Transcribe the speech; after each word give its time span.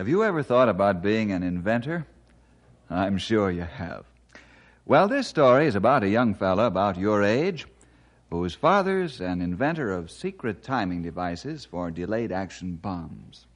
Have 0.00 0.08
you 0.08 0.24
ever 0.24 0.42
thought 0.42 0.70
about 0.70 1.02
being 1.02 1.30
an 1.30 1.42
inventor? 1.42 2.06
I'm 2.88 3.18
sure 3.18 3.50
you 3.50 3.64
have. 3.64 4.06
Well, 4.86 5.08
this 5.08 5.28
story 5.28 5.66
is 5.66 5.74
about 5.74 6.02
a 6.02 6.08
young 6.08 6.32
fella 6.32 6.64
about 6.64 6.96
your 6.96 7.22
age 7.22 7.66
whose 8.30 8.54
father's 8.54 9.20
an 9.20 9.42
inventor 9.42 9.92
of 9.92 10.10
secret 10.10 10.62
timing 10.62 11.02
devices 11.02 11.66
for 11.66 11.90
delayed 11.90 12.32
action 12.32 12.76
bombs. 12.76 13.46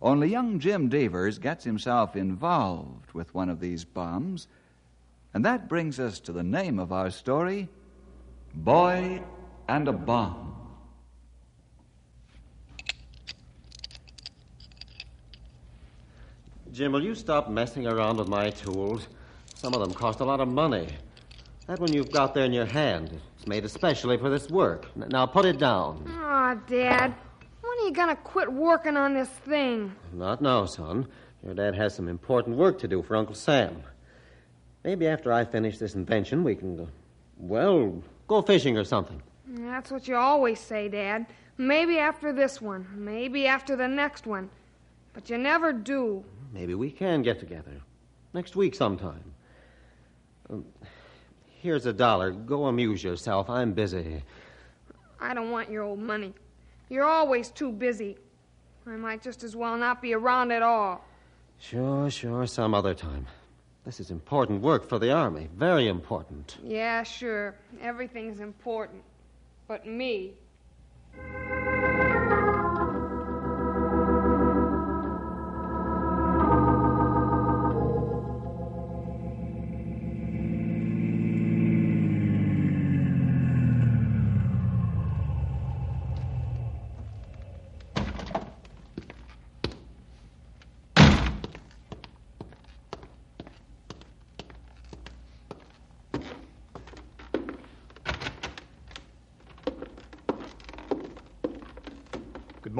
Only 0.00 0.28
young 0.28 0.60
Jim 0.60 0.88
Devers 0.88 1.40
gets 1.40 1.64
himself 1.64 2.14
involved 2.14 3.10
with 3.12 3.34
one 3.34 3.48
of 3.48 3.58
these 3.58 3.84
bombs, 3.84 4.46
and 5.34 5.44
that 5.44 5.68
brings 5.68 5.98
us 5.98 6.20
to 6.20 6.30
the 6.30 6.44
name 6.44 6.78
of 6.78 6.92
our 6.92 7.10
story 7.10 7.68
Boy 8.54 9.24
and 9.66 9.88
a 9.88 9.92
Bomb. 9.92 10.59
Jim, 16.72 16.92
will 16.92 17.02
you 17.02 17.14
stop 17.14 17.48
messing 17.48 17.86
around 17.86 18.18
with 18.18 18.28
my 18.28 18.50
tools? 18.50 19.08
Some 19.54 19.74
of 19.74 19.80
them 19.80 19.92
cost 19.92 20.20
a 20.20 20.24
lot 20.24 20.40
of 20.40 20.48
money. 20.48 20.88
That 21.66 21.80
one 21.80 21.92
you've 21.92 22.10
got 22.12 22.34
there 22.34 22.44
in 22.44 22.52
your 22.52 22.64
hand, 22.66 23.20
it's 23.36 23.46
made 23.46 23.64
especially 23.64 24.16
for 24.16 24.30
this 24.30 24.48
work. 24.50 24.86
N- 24.96 25.08
Now 25.10 25.26
put 25.26 25.44
it 25.44 25.58
down. 25.58 26.04
Aw, 26.08 26.54
Dad, 26.66 27.14
when 27.62 27.78
are 27.78 27.86
you 27.86 27.92
gonna 27.92 28.16
quit 28.16 28.52
working 28.52 28.96
on 28.96 29.14
this 29.14 29.28
thing? 29.28 29.94
Not 30.12 30.40
now, 30.40 30.64
son. 30.64 31.06
Your 31.44 31.54
dad 31.54 31.74
has 31.74 31.94
some 31.94 32.08
important 32.08 32.56
work 32.56 32.78
to 32.80 32.88
do 32.88 33.02
for 33.02 33.16
Uncle 33.16 33.34
Sam. 33.34 33.82
Maybe 34.84 35.06
after 35.08 35.32
I 35.32 35.44
finish 35.44 35.78
this 35.78 35.94
invention, 35.94 36.44
we 36.44 36.54
can, 36.54 36.76
go, 36.76 36.88
well, 37.38 38.02
go 38.28 38.42
fishing 38.42 38.76
or 38.76 38.84
something. 38.84 39.20
That's 39.46 39.90
what 39.90 40.06
you 40.06 40.16
always 40.16 40.60
say, 40.60 40.88
Dad. 40.88 41.26
Maybe 41.58 41.98
after 41.98 42.32
this 42.32 42.60
one, 42.60 42.86
maybe 42.94 43.46
after 43.46 43.74
the 43.76 43.88
next 43.88 44.26
one. 44.26 44.48
But 45.12 45.28
you 45.28 45.36
never 45.38 45.72
do. 45.72 46.24
Maybe 46.52 46.74
we 46.74 46.90
can 46.90 47.22
get 47.22 47.38
together. 47.38 47.80
Next 48.32 48.56
week 48.56 48.74
sometime. 48.74 49.22
Um, 50.48 50.64
here's 51.60 51.86
a 51.86 51.92
dollar. 51.92 52.30
Go 52.30 52.66
amuse 52.66 53.02
yourself. 53.02 53.48
I'm 53.48 53.72
busy. 53.72 54.22
I 55.20 55.34
don't 55.34 55.50
want 55.50 55.70
your 55.70 55.82
old 55.82 55.98
money. 55.98 56.34
You're 56.88 57.04
always 57.04 57.50
too 57.50 57.70
busy. 57.70 58.16
I 58.86 58.96
might 58.96 59.22
just 59.22 59.44
as 59.44 59.54
well 59.54 59.76
not 59.76 60.02
be 60.02 60.14
around 60.14 60.50
at 60.50 60.62
all. 60.62 61.04
Sure, 61.58 62.10
sure, 62.10 62.46
some 62.46 62.74
other 62.74 62.94
time. 62.94 63.26
This 63.84 64.00
is 64.00 64.10
important 64.10 64.62
work 64.62 64.88
for 64.88 64.98
the 64.98 65.12
Army. 65.12 65.48
Very 65.56 65.88
important. 65.88 66.56
Yeah, 66.62 67.02
sure. 67.02 67.54
Everything's 67.80 68.40
important. 68.40 69.02
But 69.68 69.86
me. 69.86 70.32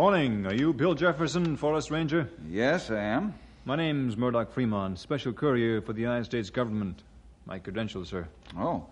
Morning. 0.00 0.46
Are 0.46 0.54
you 0.54 0.72
Bill 0.72 0.94
Jefferson, 0.94 1.58
Forest 1.58 1.90
Ranger? 1.90 2.26
Yes, 2.48 2.90
I 2.90 3.00
am. 3.00 3.34
My 3.66 3.76
name's 3.76 4.16
Murdoch 4.16 4.50
Fremont, 4.50 4.98
Special 4.98 5.30
Courier 5.30 5.82
for 5.82 5.92
the 5.92 6.00
United 6.00 6.24
States 6.24 6.48
Government. 6.48 7.02
My 7.44 7.58
credentials, 7.58 8.08
sir. 8.08 8.26
Oh, 8.56 8.86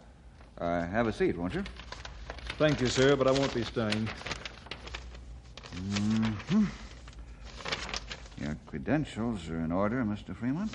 uh, 0.58 0.86
have 0.86 1.06
a 1.06 1.12
seat, 1.14 1.38
won't 1.38 1.54
you? 1.54 1.64
Thank 2.58 2.82
you, 2.82 2.88
sir, 2.88 3.16
but 3.16 3.26
I 3.26 3.30
won't 3.30 3.54
be 3.54 3.64
staying. 3.64 4.06
Your 8.38 8.58
credentials 8.66 9.48
are 9.48 9.60
in 9.60 9.72
order, 9.72 10.04
Mr. 10.04 10.36
Fremont. 10.36 10.70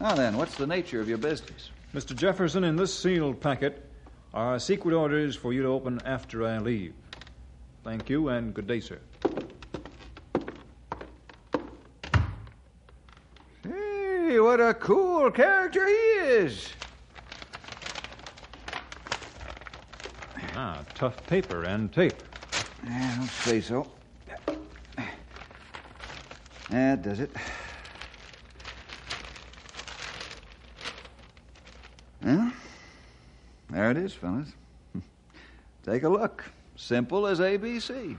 Now 0.00 0.14
then, 0.14 0.38
what's 0.38 0.54
the 0.54 0.66
nature 0.66 1.02
of 1.02 1.08
your 1.08 1.18
business? 1.18 1.70
Mr. 1.94 2.16
Jefferson, 2.16 2.64
in 2.64 2.76
this 2.76 2.98
sealed 2.98 3.42
packet 3.42 3.84
are 4.32 4.58
secret 4.58 4.94
orders 4.94 5.36
for 5.36 5.52
you 5.52 5.60
to 5.64 5.68
open 5.68 6.00
after 6.06 6.46
I 6.46 6.56
leave. 6.56 6.94
Thank 7.82 8.10
you, 8.10 8.28
and 8.28 8.52
good 8.52 8.66
day, 8.66 8.80
sir. 8.80 8.98
Hey, 13.62 14.38
what 14.38 14.60
a 14.60 14.74
cool 14.74 15.30
character 15.30 15.86
he 15.86 15.92
is. 15.92 16.68
Ah, 20.54 20.84
tough 20.94 21.24
paper 21.26 21.64
and 21.64 21.90
tape. 21.90 22.14
Yeah, 22.84 23.16
I'll 23.18 23.26
say 23.26 23.60
so. 23.62 23.86
That 26.68 27.02
does 27.02 27.20
it. 27.20 27.30
Well, 32.22 32.52
there 33.70 33.90
it 33.90 33.96
is, 33.96 34.12
fellas. 34.12 34.52
Take 35.82 36.02
a 36.02 36.08
look. 36.08 36.44
Simple 36.80 37.26
as 37.26 37.40
ABC. 37.40 38.16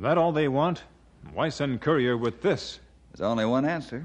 That 0.00 0.18
all 0.18 0.32
they 0.32 0.48
want? 0.48 0.82
Why 1.32 1.50
send 1.50 1.80
courier 1.80 2.16
with 2.16 2.42
this? 2.42 2.80
There's 3.12 3.20
only 3.20 3.44
one 3.44 3.64
answer. 3.64 4.04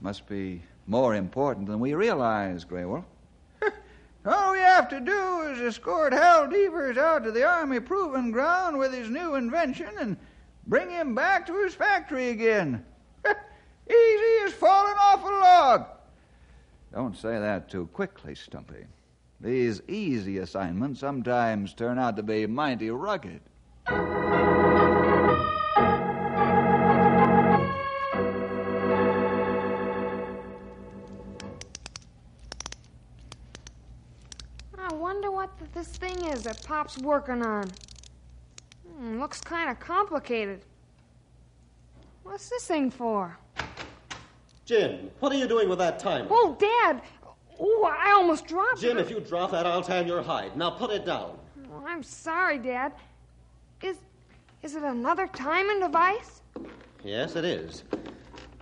Must 0.00 0.26
be 0.26 0.62
more 0.86 1.14
important 1.14 1.66
than 1.66 1.78
we 1.78 1.92
realize, 1.92 2.64
Grey 2.64 2.86
Wolf. 2.86 3.04
All 4.24 4.52
we 4.52 4.58
have 4.58 4.88
to 4.88 5.00
do 5.00 5.42
is 5.42 5.60
escort 5.60 6.14
Hal 6.14 6.48
Devers 6.48 6.96
out 6.96 7.24
to 7.24 7.32
the 7.32 7.44
Army 7.44 7.80
Proving 7.80 8.30
Ground 8.30 8.78
with 8.78 8.94
his 8.94 9.10
new 9.10 9.34
invention 9.34 9.90
and 10.00 10.16
bring 10.66 10.88
him 10.88 11.14
back 11.14 11.46
to 11.46 11.62
his 11.62 11.74
factory 11.74 12.30
again. 12.30 12.84
Easy 13.26 14.44
as 14.44 14.52
falling 14.54 14.96
off 14.98 15.22
a 15.22 15.26
log. 15.26 15.86
Don't 16.94 17.16
say 17.16 17.38
that 17.38 17.68
too 17.68 17.88
quickly, 17.92 18.34
Stumpy. 18.34 18.86
These 19.40 19.82
easy 19.86 20.38
assignments 20.38 20.98
sometimes 20.98 21.72
turn 21.72 21.96
out 21.96 22.16
to 22.16 22.24
be 22.24 22.44
mighty 22.48 22.90
rugged. 22.90 23.40
I 23.86 23.94
wonder 34.92 35.30
what 35.30 35.50
this 35.72 35.86
thing 35.86 36.24
is 36.26 36.42
that 36.42 36.64
Pop's 36.66 36.98
working 36.98 37.44
on. 37.44 37.70
Hmm, 38.88 39.20
looks 39.20 39.40
kind 39.40 39.70
of 39.70 39.78
complicated. 39.78 40.64
What's 42.24 42.48
this 42.48 42.66
thing 42.66 42.90
for? 42.90 43.38
Jim, 44.64 45.10
what 45.20 45.32
are 45.32 45.36
you 45.36 45.46
doing 45.46 45.68
with 45.68 45.78
that 45.78 46.00
timer? 46.00 46.26
Oh, 46.28 46.56
Dad! 46.58 47.02
Oh, 47.58 47.90
I 47.90 48.12
almost 48.12 48.46
dropped 48.46 48.80
Jim, 48.80 48.98
it. 48.98 49.02
Jim, 49.02 49.04
if 49.04 49.10
you 49.10 49.20
drop 49.20 49.50
that, 49.50 49.66
I'll 49.66 49.82
tan 49.82 50.06
your 50.06 50.22
hide. 50.22 50.56
Now 50.56 50.70
put 50.70 50.90
it 50.90 51.04
down. 51.04 51.38
Oh, 51.72 51.84
I'm 51.86 52.02
sorry, 52.02 52.58
Dad. 52.58 52.92
Is 53.82 53.96
is 54.62 54.74
it 54.74 54.82
another 54.82 55.26
timing 55.28 55.80
device? 55.80 56.42
Yes, 57.04 57.36
it 57.36 57.44
is. 57.44 57.84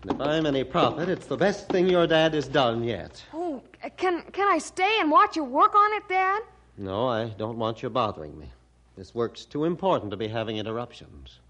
And 0.02 0.10
if 0.10 0.20
I'm 0.20 0.46
any 0.46 0.62
prophet, 0.62 1.08
it's 1.08 1.26
the 1.26 1.36
best 1.36 1.68
thing 1.68 1.88
your 1.88 2.06
dad 2.06 2.34
has 2.34 2.48
done 2.48 2.84
yet. 2.84 3.22
Oh, 3.32 3.62
can 3.96 4.22
can 4.32 4.48
I 4.48 4.58
stay 4.58 4.98
and 5.00 5.10
watch 5.10 5.36
you 5.36 5.44
work 5.44 5.74
on 5.74 5.92
it, 5.94 6.08
Dad? 6.08 6.42
No, 6.78 7.08
I 7.08 7.28
don't 7.38 7.58
want 7.58 7.82
you 7.82 7.90
bothering 7.90 8.38
me. 8.38 8.50
This 8.96 9.14
work's 9.14 9.44
too 9.44 9.64
important 9.64 10.10
to 10.10 10.16
be 10.16 10.28
having 10.28 10.58
interruptions. 10.58 11.40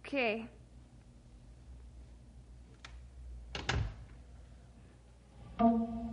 Okay. 0.00 0.46
Say, 5.58 6.03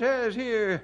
layout 0.00 0.16
Devers 0.16 0.34
has 0.34 0.34
here. 0.34 0.82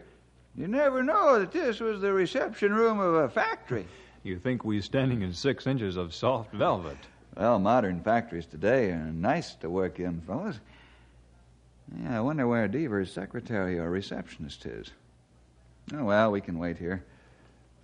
You 0.57 0.69
never 0.69 1.03
know 1.03 1.39
that 1.39 1.53
this 1.53 1.81
was 1.81 2.01
the 2.01 2.13
reception 2.13 2.75
room 2.75 3.01
of 3.01 3.15
a 3.15 3.29
factory. 3.29 3.87
You 4.23 4.39
think 4.39 4.65
we're 4.65 4.83
standing 4.83 5.23
in 5.23 5.33
six 5.33 5.67
inches 5.67 5.97
of 5.97 6.15
soft 6.15 6.53
velvet. 6.53 6.99
Well, 7.37 7.59
modern 7.59 8.03
factories 8.03 8.47
today 8.47 8.91
are 8.91 9.11
nice 9.13 9.55
to 9.57 9.71
work 9.71 9.99
in, 9.99 10.21
fellas. 10.21 10.61
Yeah, 12.03 12.19
I 12.19 12.21
wonder 12.21 12.47
where 12.47 12.69
Devers' 12.69 13.11
secretary 13.11 13.79
or 13.79 13.91
receptionist 13.91 14.67
is. 14.67 14.91
Oh, 15.95 16.05
well, 16.05 16.31
we 16.31 16.41
can 16.41 16.59
wait 16.59 16.79
here. 16.79 17.03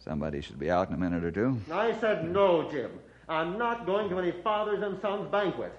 Somebody 0.05 0.41
should 0.41 0.59
be 0.59 0.71
out 0.71 0.89
in 0.89 0.95
a 0.95 0.99
minute 0.99 1.25
or 1.25 1.31
two. 1.31 1.61
I 1.73 1.99
said 1.99 2.31
no, 2.31 2.71
Jim. 2.71 2.91
I'm 3.29 3.59
not 3.59 3.85
going 3.85 4.09
to 4.11 4.19
any 4.19 4.31
fathers 4.31 4.83
and 4.83 5.01
sons 5.03 5.31
banquet. 5.31 5.73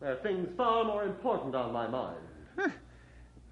There 0.00 0.12
are 0.12 0.16
things 0.16 0.48
far 0.56 0.84
more 0.84 1.04
important 1.04 1.54
on 1.54 1.72
my 1.72 1.86
mind. 1.86 2.16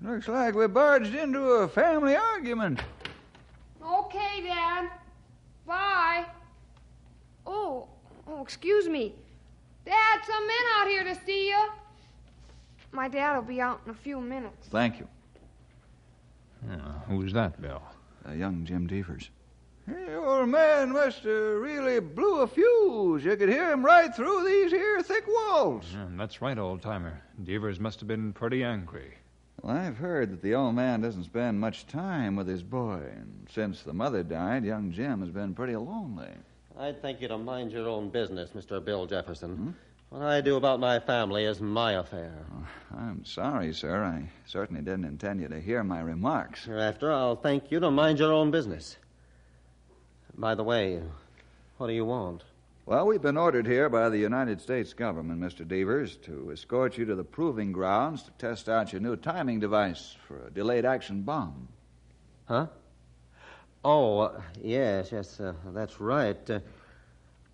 Looks 0.05 0.29
like 0.29 0.55
we 0.55 0.67
barged 0.67 1.15
into 1.15 1.41
a 1.41 1.69
family 1.69 2.15
argument. 2.15 2.81
Okay, 3.83 4.43
Dad. 4.43 4.91
Bye. 5.67 6.27
Oh, 7.47 7.89
oh, 8.27 8.43
excuse 8.43 8.87
me. 8.87 9.15
Dad, 9.87 10.21
some 10.27 10.47
men 10.47 10.56
out 10.77 10.89
here 10.89 11.05
to 11.05 11.15
see 11.25 11.49
you. 11.49 11.69
My 12.93 13.09
dad 13.09 13.35
will 13.35 13.43
be 13.45 13.62
out 13.62 13.81
in 13.87 13.93
a 13.93 13.95
few 13.95 14.21
minutes. 14.21 14.69
Thank 14.69 14.99
you. 14.99 15.09
Uh, 16.71 16.77
who's 17.09 17.33
that, 17.33 17.61
Bill? 17.62 17.83
Uh, 18.29 18.33
young 18.33 18.67
Jim 18.67 18.87
Devers. 18.87 19.31
Hey, 19.87 20.15
old 20.15 20.51
man 20.51 20.93
must 20.93 21.23
have 21.23 21.61
really 21.61 22.01
blew 22.01 22.43
a 22.43 22.47
fuse. 22.47 23.25
You 23.25 23.37
could 23.37 23.49
hear 23.49 23.73
him 23.73 23.83
right 23.83 24.15
through 24.15 24.45
these 24.45 24.71
here 24.71 25.01
thick 25.03 25.25
walls. 25.27 25.87
Yeah, 25.95 26.06
that's 26.11 26.43
right, 26.43 26.59
old 26.59 26.83
timer. 26.83 27.23
Devers 27.43 27.81
must 27.81 28.01
have 28.01 28.09
been 28.09 28.35
pretty 28.35 28.62
angry. 28.62 29.15
Well, 29.64 29.75
I've 29.75 29.96
heard 29.96 30.31
that 30.31 30.43
the 30.43 30.55
old 30.56 30.75
man 30.75 31.00
doesn't 31.00 31.25
spend 31.25 31.58
much 31.58 31.87
time 31.87 32.37
with 32.37 32.46
his 32.46 32.62
boy, 32.62 33.00
and 33.16 33.49
since 33.50 33.81
the 33.82 33.94
mother 33.94 34.22
died, 34.22 34.62
young 34.62 34.93
Jim 34.93 35.22
has 35.22 35.31
been 35.31 35.55
pretty 35.55 35.75
lonely. 35.75 36.28
I'd 36.78 37.00
think 37.00 37.22
you 37.22 37.28
to 37.28 37.38
mind 37.38 37.72
your 37.72 37.88
own 37.88 38.11
business, 38.11 38.50
Mr. 38.50 38.84
Bill 38.84 39.06
Jefferson. 39.06 39.56
Hmm? 39.56 39.70
What 40.11 40.20
I 40.20 40.43
do 40.43 40.56
about 40.56 40.81
my 40.81 41.00
family 41.00 41.44
is 41.44 41.62
my 41.62 41.93
affair. 41.93 42.44
Oh, 42.55 42.66
I'm 42.94 43.25
sorry, 43.25 43.72
sir. 43.72 44.05
I 44.05 44.28
certainly 44.44 44.82
didn't 44.82 45.06
intend 45.06 45.40
you 45.40 45.49
to 45.49 45.58
hear 45.58 45.82
my 45.82 46.02
remarks. 46.02 46.67
Hereafter, 46.67 47.10
I'll 47.10 47.37
thank 47.37 47.70
you 47.70 47.81
to 47.81 47.90
mind 47.90 48.19
your 48.19 48.34
own 48.34 48.50
business. 48.50 48.99
By 50.37 50.55
the 50.55 50.62
way, 50.62 51.00
what 51.78 51.87
do 51.87 51.94
you 51.94 52.05
want? 52.05 52.43
Well, 52.86 53.06
we've 53.06 53.22
been 53.22 53.38
ordered 53.38 53.66
here 53.66 53.88
by 53.88 54.10
the 54.10 54.19
United 54.19 54.60
States 54.60 54.92
government, 54.92 55.40
Mr. 55.40 55.66
Devers, 55.66 56.16
to 56.16 56.50
escort 56.52 56.98
you 56.98 57.06
to 57.06 57.14
the 57.14 57.25
proving 57.25 57.72
grounds 57.72 58.22
to 58.25 58.31
test 58.32 58.69
out 58.69 58.92
your 58.92 59.00
new 59.00 59.16
timing 59.16 59.58
device 59.58 60.14
for 60.28 60.46
a 60.46 60.50
delayed 60.50 60.84
action 60.84 61.22
bomb. 61.22 61.66
Huh? 62.44 62.66
Oh, 63.86 64.19
uh, 64.19 64.40
yes, 64.62 65.12
yes, 65.12 65.40
uh, 65.40 65.54
that's 65.69 65.98
right. 65.98 66.50
Uh, 66.50 66.60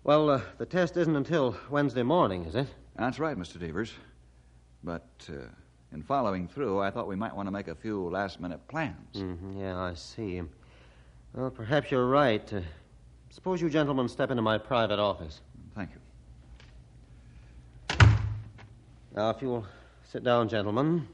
well, 0.03 0.29
uh, 0.29 0.41
the 0.57 0.65
test 0.65 0.97
isn't 0.97 1.15
until 1.15 1.55
Wednesday 1.69 2.03
morning, 2.03 2.43
is 2.43 2.55
it? 2.55 2.67
That's 2.97 3.17
right, 3.17 3.37
Mr. 3.37 3.57
Devers. 3.57 3.93
But 4.83 5.07
uh, 5.29 5.43
in 5.93 6.03
following 6.03 6.49
through, 6.49 6.81
I 6.81 6.91
thought 6.91 7.07
we 7.07 7.15
might 7.15 7.33
want 7.33 7.47
to 7.47 7.51
make 7.51 7.69
a 7.69 7.75
few 7.75 8.09
last 8.09 8.41
minute 8.41 8.59
plans. 8.67 9.15
hmm 9.15 9.57
yeah, 9.57 9.79
I 9.79 9.93
see. 9.93 10.41
Well, 11.33 11.51
perhaps 11.51 11.89
you're 11.89 12.07
right. 12.07 12.51
Suppose 13.31 13.61
you 13.61 13.69
gentlemen 13.69 14.09
step 14.09 14.29
into 14.29 14.41
my 14.41 14.57
private 14.57 14.99
office. 14.99 15.39
Thank 15.73 15.91
you. 15.91 15.99
Now, 19.15 19.29
if 19.29 19.41
you'll 19.41 19.65
sit 20.03 20.23
down, 20.23 20.49
gentlemen. 20.49 21.07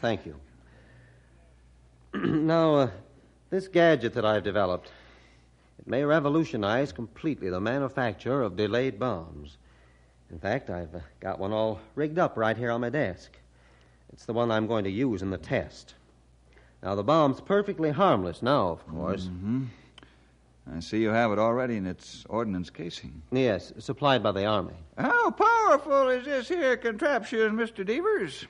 Thank 0.00 0.24
you. 0.24 0.36
now, 2.14 2.74
uh, 2.76 2.90
this 3.50 3.68
gadget 3.68 4.14
that 4.14 4.24
I've 4.24 4.42
developed, 4.42 4.90
it 5.78 5.86
may 5.86 6.02
revolutionize 6.02 6.92
completely 6.92 7.50
the 7.50 7.60
manufacture 7.60 8.40
of 8.40 8.56
delayed 8.56 8.98
bombs. 8.98 9.58
In 10.30 10.38
fact, 10.38 10.70
I've 10.70 10.94
uh, 10.94 11.00
got 11.20 11.38
one 11.38 11.52
all 11.52 11.78
rigged 11.94 12.18
up 12.18 12.38
right 12.38 12.56
here 12.56 12.70
on 12.70 12.80
my 12.80 12.90
desk. 12.90 13.32
It's 14.14 14.24
the 14.24 14.32
one 14.32 14.50
I'm 14.50 14.66
going 14.66 14.84
to 14.84 14.90
use 14.90 15.20
in 15.20 15.28
the 15.28 15.38
test. 15.38 15.94
Now, 16.82 16.94
the 16.94 17.02
bomb's 17.02 17.42
perfectly 17.42 17.90
harmless 17.90 18.40
now, 18.40 18.68
of 18.68 18.86
course. 18.86 19.24
Mm-hmm. 19.24 19.64
I 20.74 20.80
see 20.80 20.98
you 20.98 21.10
have 21.10 21.32
it 21.32 21.38
already 21.38 21.76
in 21.76 21.86
its 21.86 22.24
ordnance 22.28 22.70
casing. 22.70 23.22
Yes, 23.32 23.72
supplied 23.78 24.22
by 24.22 24.32
the 24.32 24.44
Army. 24.44 24.74
How 24.96 25.30
powerful 25.30 26.08
is 26.10 26.24
this 26.24 26.48
here 26.48 26.76
contraption, 26.76 27.56
Mr. 27.56 27.84
Devers? 27.86 28.46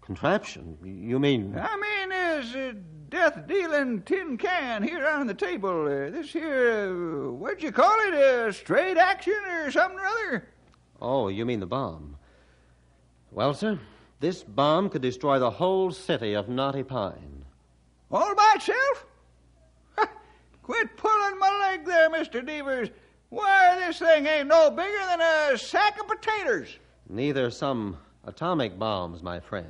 Contraption? 0.00 0.78
You 0.84 1.18
mean. 1.18 1.58
I 1.58 1.76
mean, 1.76 2.08
this 2.10 2.54
uh, 2.54 2.72
death 3.08 3.46
dealing 3.48 4.02
tin 4.02 4.38
can 4.38 4.82
here 4.82 5.06
on 5.06 5.26
the 5.26 5.34
table. 5.34 5.86
Uh, 5.86 6.10
this 6.10 6.32
here, 6.32 6.88
uh, 6.88 7.32
what'd 7.32 7.62
you 7.62 7.72
call 7.72 7.96
it? 8.06 8.14
A 8.14 8.52
straight 8.52 8.96
action 8.96 9.34
or 9.50 9.70
something 9.70 9.98
or 9.98 10.06
other? 10.06 10.48
Oh, 11.02 11.28
you 11.28 11.44
mean 11.44 11.60
the 11.60 11.66
bomb. 11.66 12.16
Well, 13.32 13.52
sir, 13.52 13.80
this 14.20 14.44
bomb 14.44 14.88
could 14.88 15.02
destroy 15.02 15.40
the 15.40 15.50
whole 15.50 15.90
city 15.90 16.34
of 16.34 16.48
Knotty 16.48 16.84
Pine. 16.84 17.44
All 18.10 18.34
by 18.34 18.52
itself? 18.54 19.06
Ha! 20.66 20.72
Quit 20.72 20.96
pulling 20.96 21.38
my 21.38 21.70
leg 21.70 21.84
there, 21.84 22.10
Mr. 22.10 22.44
Devers. 22.44 22.90
Why, 23.30 23.76
this 23.78 23.98
thing 23.98 24.26
ain't 24.26 24.48
no 24.48 24.70
bigger 24.70 25.04
than 25.08 25.20
a 25.20 25.58
sack 25.58 26.00
of 26.00 26.08
potatoes. 26.08 26.76
Neither 27.08 27.50
some 27.50 27.96
atomic 28.24 28.78
bombs, 28.78 29.22
my 29.22 29.40
friend. 29.40 29.66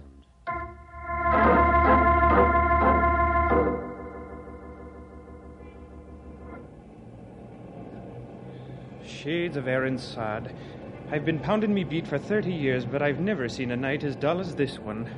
Shades 9.05 9.57
of 9.57 9.69
Aaron 9.69 9.99
Sod. 9.99 10.55
I've 11.11 11.25
been 11.25 11.39
pounding 11.39 11.73
me 11.73 11.85
beat 11.85 12.07
for 12.07 12.19
30 12.19 12.53
years, 12.53 12.85
but 12.85 13.03
I've 13.03 13.21
never 13.21 13.49
seen 13.49 13.71
a 13.71 13.77
night 13.77 14.03
as 14.03 14.17
dull 14.17 14.41
as 14.41 14.55
this 14.55 14.79
one. 14.79 15.09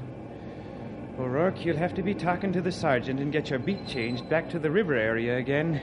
O'Rourke, 1.18 1.64
you'll 1.64 1.76
have 1.76 1.94
to 1.94 2.02
be 2.02 2.14
talking 2.14 2.52
to 2.52 2.60
the 2.60 2.70
sergeant 2.70 3.18
and 3.18 3.32
get 3.32 3.50
your 3.50 3.58
beat 3.58 3.84
changed 3.88 4.28
back 4.28 4.48
to 4.50 4.58
the 4.60 4.70
river 4.70 4.94
area 4.94 5.36
again. 5.36 5.80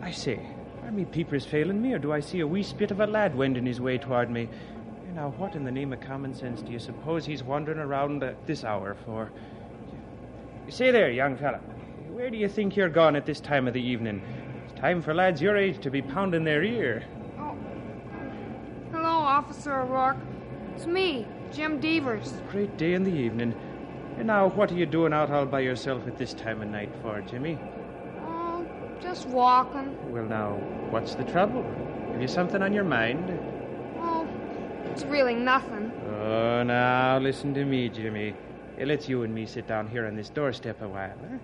I 0.00 0.12
say, 0.12 0.40
are 0.84 0.92
me 0.92 1.04
peepers 1.04 1.44
failing 1.44 1.82
me, 1.82 1.92
or 1.92 1.98
do 1.98 2.12
I 2.12 2.20
see 2.20 2.38
a 2.38 2.46
wee 2.46 2.62
spit 2.62 2.92
of 2.92 3.00
a 3.00 3.06
lad 3.06 3.34
wending 3.34 3.66
his 3.66 3.80
way 3.80 3.98
toward 3.98 4.30
me? 4.30 4.48
Now, 5.12 5.30
what 5.30 5.56
in 5.56 5.64
the 5.64 5.72
name 5.72 5.92
of 5.92 6.00
common 6.00 6.34
sense 6.34 6.62
do 6.62 6.70
you 6.70 6.78
suppose 6.78 7.26
he's 7.26 7.42
wandering 7.42 7.80
around 7.80 8.22
at 8.22 8.46
this 8.46 8.62
hour 8.62 8.96
for? 9.04 9.32
Say 10.68 10.92
there, 10.92 11.10
young 11.10 11.36
fella, 11.36 11.58
where 12.12 12.30
do 12.30 12.36
you 12.36 12.48
think 12.48 12.76
you're 12.76 12.88
gone 12.88 13.16
at 13.16 13.26
this 13.26 13.40
time 13.40 13.66
of 13.66 13.74
the 13.74 13.82
evening? 13.82 14.22
It's 14.66 14.80
time 14.80 15.02
for 15.02 15.14
lads 15.14 15.42
your 15.42 15.56
age 15.56 15.80
to 15.80 15.90
be 15.90 16.00
pounding 16.00 16.44
their 16.44 16.62
ear. 16.62 17.04
Oh. 17.40 17.56
Hello, 18.92 19.08
Officer 19.08 19.80
O'Rourke. 19.80 20.18
It's 20.76 20.86
me, 20.86 21.26
Jim 21.52 21.80
Devers. 21.80 22.34
Great 22.52 22.76
day 22.76 22.94
in 22.94 23.02
the 23.02 23.12
evening. 23.12 23.52
And 24.20 24.26
now, 24.26 24.50
what 24.50 24.70
are 24.70 24.74
you 24.74 24.84
doing 24.84 25.14
out 25.14 25.30
all 25.30 25.46
by 25.46 25.60
yourself 25.60 26.06
at 26.06 26.18
this 26.18 26.34
time 26.34 26.60
of 26.60 26.68
night 26.68 26.92
for, 27.00 27.22
Jimmy? 27.22 27.58
Oh, 28.26 28.66
just 29.00 29.26
walking. 29.26 29.96
Well, 30.12 30.26
now, 30.26 30.56
what's 30.90 31.14
the 31.14 31.24
trouble? 31.24 31.62
Have 32.12 32.20
you 32.20 32.28
something 32.28 32.60
on 32.60 32.74
your 32.74 32.84
mind? 32.84 33.30
Oh, 33.96 34.28
it's 34.84 35.04
really 35.04 35.34
nothing. 35.34 35.90
Oh, 36.20 36.62
now, 36.62 37.16
listen 37.16 37.54
to 37.54 37.64
me, 37.64 37.88
Jimmy. 37.88 38.34
Let's 38.78 39.08
you 39.08 39.22
and 39.22 39.34
me 39.34 39.46
sit 39.46 39.66
down 39.66 39.88
here 39.88 40.06
on 40.06 40.16
this 40.16 40.28
doorstep 40.28 40.82
a 40.82 40.88
while, 40.88 41.16
huh? 41.18 41.38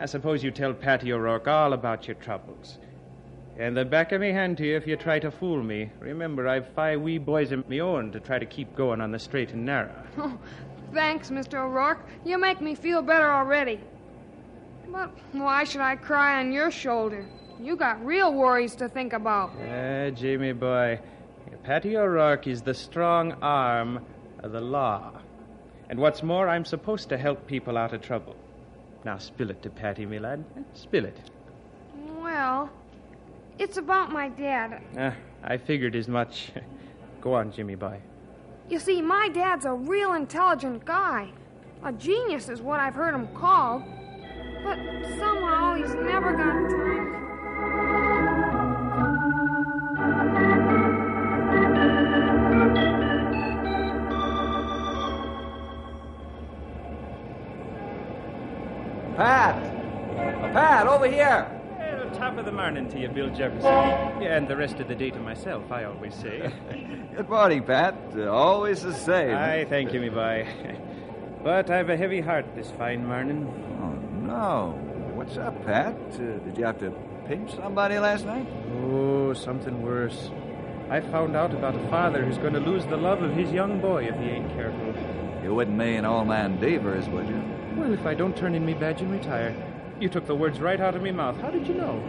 I 0.00 0.06
suppose 0.06 0.42
you 0.42 0.50
tell 0.50 0.74
Patty 0.74 1.12
O'Rourke 1.12 1.46
all 1.46 1.72
about 1.72 2.08
your 2.08 2.16
troubles. 2.16 2.78
And 3.60 3.76
the 3.76 3.84
back 3.84 4.10
of 4.10 4.20
me 4.20 4.32
hand 4.32 4.56
to 4.56 4.66
you 4.66 4.76
if 4.76 4.88
you 4.88 4.96
try 4.96 5.20
to 5.20 5.30
fool 5.30 5.62
me. 5.62 5.92
Remember, 6.00 6.48
I've 6.48 6.68
five 6.70 7.00
wee 7.00 7.18
boys 7.18 7.52
of 7.52 7.68
me 7.68 7.80
own 7.80 8.10
to 8.10 8.18
try 8.18 8.40
to 8.40 8.46
keep 8.46 8.74
going 8.74 9.00
on 9.00 9.12
the 9.12 9.20
straight 9.20 9.52
and 9.52 9.64
narrow. 9.64 9.94
Oh, 10.16 10.36
thanks, 10.92 11.30
Mr. 11.30 11.64
O'Rourke. 11.64 12.00
You 12.24 12.38
make 12.38 12.60
me 12.60 12.74
feel 12.74 13.02
better 13.02 13.30
already. 13.30 13.80
But 14.90 15.10
why 15.32 15.64
should 15.64 15.80
I 15.80 15.96
cry 15.96 16.40
on 16.40 16.52
your 16.52 16.70
shoulder? 16.70 17.26
You 17.60 17.76
got 17.76 18.04
real 18.04 18.32
worries 18.32 18.74
to 18.76 18.88
think 18.88 19.12
about. 19.12 19.52
Ah, 19.60 20.10
Jamie 20.10 20.52
boy, 20.52 21.00
Patty 21.64 21.96
O'Rourke 21.96 22.46
is 22.46 22.62
the 22.62 22.74
strong 22.74 23.32
arm 23.42 24.04
of 24.42 24.52
the 24.52 24.60
law. 24.60 25.12
And 25.90 25.98
what's 25.98 26.22
more, 26.22 26.48
I'm 26.48 26.64
supposed 26.64 27.08
to 27.10 27.18
help 27.18 27.46
people 27.46 27.76
out 27.76 27.92
of 27.92 28.00
trouble. 28.00 28.36
Now 29.04 29.18
spill 29.18 29.50
it 29.50 29.62
to 29.62 29.70
Patty, 29.70 30.06
me 30.06 30.18
lad. 30.18 30.44
Spill 30.74 31.04
it. 31.04 31.18
Well, 32.20 32.70
it's 33.58 33.76
about 33.76 34.12
my 34.12 34.28
dad. 34.28 34.82
Ah, 34.96 35.14
I 35.42 35.56
figured 35.56 35.96
as 35.96 36.08
much. 36.08 36.52
Go 37.20 37.34
on, 37.34 37.52
Jimmy 37.52 37.74
boy. 37.74 38.00
You 38.68 38.78
see, 38.78 39.00
my 39.00 39.30
dad's 39.30 39.64
a 39.64 39.72
real 39.72 40.12
intelligent 40.12 40.84
guy. 40.84 41.30
A 41.84 41.92
genius 41.92 42.50
is 42.50 42.60
what 42.60 42.80
I've 42.80 42.94
heard 42.94 43.14
him 43.14 43.26
called. 43.28 43.82
But 44.62 44.78
somehow 45.18 45.74
he's 45.74 45.94
never 45.94 46.32
got 46.32 46.68
time. 46.68 47.14
Pat! 59.16 60.52
Pat, 60.52 60.86
over 60.86 61.08
here! 61.08 61.57
Top 62.14 62.36
of 62.38 62.44
the 62.44 62.52
morning 62.52 62.88
to 62.90 62.98
you, 62.98 63.08
Bill 63.08 63.30
Jefferson. 63.30 63.62
Yeah, 64.22 64.36
and 64.36 64.48
the 64.48 64.56
rest 64.56 64.80
of 64.80 64.88
the 64.88 64.94
day 64.96 65.10
to 65.10 65.18
myself, 65.20 65.70
I 65.70 65.84
always 65.84 66.14
say. 66.14 66.52
Good 67.16 67.28
morning, 67.28 67.62
Pat. 67.62 67.94
Uh, 68.16 68.26
always 68.30 68.82
the 68.82 68.92
same. 68.94 69.36
Aye, 69.36 69.66
thank 69.68 69.92
you, 69.92 70.00
me 70.00 70.08
boy. 70.08 70.46
But 71.44 71.70
I've 71.70 71.88
a 71.88 71.96
heavy 71.96 72.20
heart 72.20 72.46
this 72.56 72.70
fine 72.72 73.06
morning. 73.06 73.46
Oh, 73.80 74.26
no. 74.26 74.70
What's 75.14 75.36
up, 75.36 75.64
Pat? 75.64 75.94
Uh, 76.14 76.38
did 76.44 76.58
you 76.58 76.64
have 76.64 76.78
to 76.80 76.90
pinch 77.28 77.54
somebody 77.54 77.98
last 78.00 78.26
night? 78.26 78.46
Oh, 78.82 79.32
something 79.34 79.80
worse. 79.82 80.30
I 80.90 81.00
found 81.00 81.36
out 81.36 81.54
about 81.54 81.76
a 81.76 81.88
father 81.88 82.24
who's 82.24 82.38
going 82.38 82.54
to 82.54 82.60
lose 82.60 82.84
the 82.86 82.96
love 82.96 83.22
of 83.22 83.32
his 83.34 83.52
young 83.52 83.80
boy 83.80 84.04
if 84.06 84.16
he 84.16 84.24
ain't 84.30 84.52
careful. 84.54 84.94
You 85.44 85.54
wouldn't 85.54 85.76
mean 85.76 86.04
old 86.04 86.26
man 86.26 86.58
Devers, 86.60 87.08
would 87.08 87.28
you? 87.28 87.40
Well, 87.76 87.92
if 87.92 88.04
I 88.04 88.14
don't 88.14 88.36
turn 88.36 88.56
in 88.56 88.66
me 88.66 88.74
badge 88.74 89.00
and 89.00 89.12
retire. 89.12 89.54
You 90.00 90.08
took 90.08 90.26
the 90.26 90.34
words 90.34 90.60
right 90.60 90.80
out 90.80 90.94
of 90.94 91.02
me 91.02 91.10
mouth. 91.10 91.40
How 91.40 91.50
did 91.50 91.66
you 91.66 91.74
know? 91.74 92.02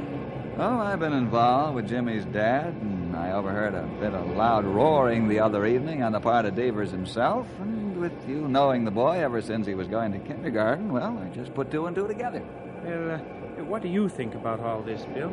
Well, 0.58 0.81
I've 0.81 1.00
been 1.00 1.13
involved 1.13 1.75
with 1.75 1.88
Jimmy's 1.88 2.25
dad, 2.25 2.74
and 2.74 3.15
I 3.15 3.31
overheard 3.31 3.74
a 3.74 3.84
bit 4.00 4.13
of 4.13 4.36
loud 4.36 4.65
roaring 4.65 5.27
the 5.27 5.39
other 5.39 5.65
evening 5.65 6.03
on 6.03 6.12
the 6.12 6.19
part 6.19 6.46
of 6.46 6.55
Devers 6.55 6.91
himself. 6.91 7.48
And 7.60 8.00
with 8.00 8.12
you 8.27 8.48
knowing 8.48 8.86
the 8.86 8.91
boy 8.91 9.24
ever 9.24 9.41
since 9.41 9.65
he 9.65 9.74
was 9.74 9.88
going 9.88 10.12
to 10.12 10.19
kindergarten, 10.19 10.91
well, 10.91 11.17
I 11.17 11.29
just 11.34 11.53
put 11.53 11.72
two 11.72 11.88
and 11.88 11.96
two 11.96 12.08
together. 12.08 12.43
Well, 12.84 13.12
uh, 13.12 13.63
what 13.63 13.81
do 13.81 13.88
you 13.88 14.08
think 14.08 14.36
about 14.36 14.60
all 14.60 14.81
this, 14.81 15.03
Bill? 15.05 15.29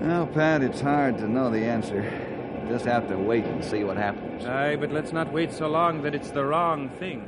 Well, 0.00 0.26
Pat, 0.26 0.62
it's 0.62 0.80
hard 0.80 1.18
to 1.18 1.28
know 1.28 1.50
the 1.50 1.64
answer. 1.64 2.02
Just 2.68 2.84
have 2.84 3.08
to 3.08 3.16
wait 3.16 3.44
and 3.44 3.64
see 3.64 3.84
what 3.84 3.96
happens. 3.96 4.44
Aye, 4.44 4.76
but 4.76 4.92
let's 4.92 5.12
not 5.12 5.32
wait 5.32 5.52
so 5.52 5.68
long 5.68 6.02
that 6.02 6.14
it's 6.14 6.30
the 6.30 6.44
wrong 6.44 6.90
thing. 6.90 7.26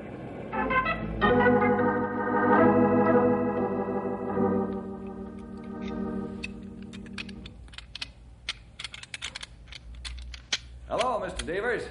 Devers. 11.51 11.83